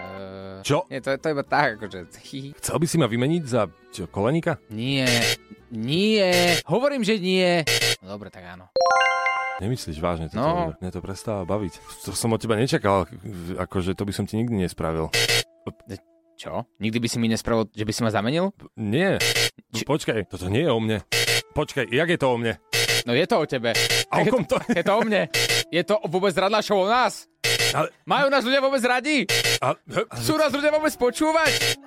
E, 0.01 0.62
Čo? 0.62 0.86
Nie, 0.89 1.01
to, 1.01 1.13
je- 1.13 1.19
to 1.19 1.25
je 1.30 1.34
iba 1.34 1.45
tak, 1.45 1.78
akože... 1.78 1.99
Chcel 2.58 2.78
by 2.78 2.86
si 2.86 2.97
ma 2.97 3.08
vymeniť 3.08 3.43
za 3.45 3.67
čo, 3.91 4.06
koleníka? 4.08 4.58
Nie. 4.69 5.06
Nie. 5.71 6.58
Hovorím, 6.65 7.01
že 7.06 7.17
nie. 7.17 7.62
No, 8.01 8.17
dobre, 8.17 8.30
tak 8.30 8.45
áno. 8.45 8.69
Nemyslíš 9.63 10.04
vážne 10.04 10.28
toto? 10.28 10.43
No. 10.43 10.75
Mne 10.84 10.91
to 10.91 10.99
prestáva 10.99 11.47
baviť. 11.47 11.80
To 12.04 12.12
som 12.12 12.36
od 12.36 12.41
teba 12.43 12.60
nečakal, 12.60 13.08
akože 13.56 13.95
to 13.95 14.04
by 14.04 14.12
som 14.12 14.28
ti 14.28 14.36
nikdy 14.36 14.67
nespravil. 14.67 15.08
Čo? 16.36 16.67
Nikdy 16.84 16.99
by 16.99 17.08
si 17.08 17.17
mi 17.17 17.32
nespravil, 17.32 17.71
že 17.71 17.88
by 17.88 17.93
si 17.95 18.04
ma 18.04 18.12
zamenil? 18.12 18.51
Nie. 18.75 19.15
Či... 19.71 19.88
Počkaj, 19.88 20.28
toto 20.28 20.51
nie 20.51 20.67
je 20.67 20.71
o 20.71 20.80
mne. 20.84 20.99
Počkaj, 21.56 21.88
jak 21.88 22.10
je 22.12 22.19
to 22.19 22.28
o 22.28 22.36
mne? 22.36 22.60
No 23.06 23.13
je 23.13 23.26
to 23.30 23.38
o 23.38 23.46
tebe. 23.46 23.70
A 24.10 24.22
o 24.22 24.26
kom 24.26 24.44
to? 24.50 24.58
Je 24.74 24.82
to 24.82 24.94
o 24.98 25.02
mne. 25.06 25.30
Je 25.70 25.84
to 25.86 26.02
vôbec 26.10 26.34
radná 26.34 26.58
show 26.65 26.82
o 26.82 26.89
nás? 26.89 27.30
Ale... 27.70 27.94
Majú 28.10 28.28
nás 28.34 28.41
ľudia 28.41 28.62
vôbec 28.65 28.82
radi? 28.82 29.30
Ale... 29.62 29.78
Sú 30.26 30.34
nás 30.41 30.50
ľudia 30.50 30.74
vôbec 30.74 30.89
počúvať? 30.98 31.78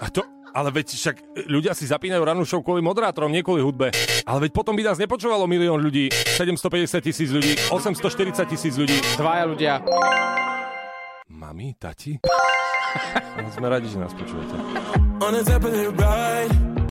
A 0.00 0.08
to... 0.08 0.24
Ale 0.52 0.68
veď 0.68 0.92
však 0.92 1.16
ľudia 1.48 1.72
si 1.72 1.88
zapínajú 1.88 2.20
rannú 2.28 2.44
show 2.44 2.60
kvôli 2.60 2.84
moderátorom, 2.84 3.32
nie 3.32 3.40
kvôli 3.40 3.64
hudbe. 3.64 3.88
Ale 4.28 4.48
veď 4.48 4.52
potom 4.52 4.76
by 4.76 4.84
nás 4.84 5.00
nepočúvalo 5.00 5.48
milión 5.48 5.80
ľudí, 5.80 6.12
750 6.12 7.00
tisíc 7.00 7.32
ľudí, 7.32 7.56
840 7.72 8.52
tisíc 8.52 8.76
ľudí. 8.76 9.00
Dvaja 9.16 9.44
ľudia. 9.48 9.80
Mami, 11.32 11.72
tati? 11.80 12.20
Ale 13.40 13.48
sme 13.48 13.66
radi, 13.72 13.88
že 13.88 13.96
nás 13.96 14.12
počúvate. 14.12 14.52
On 15.24 15.32
a 15.32 15.40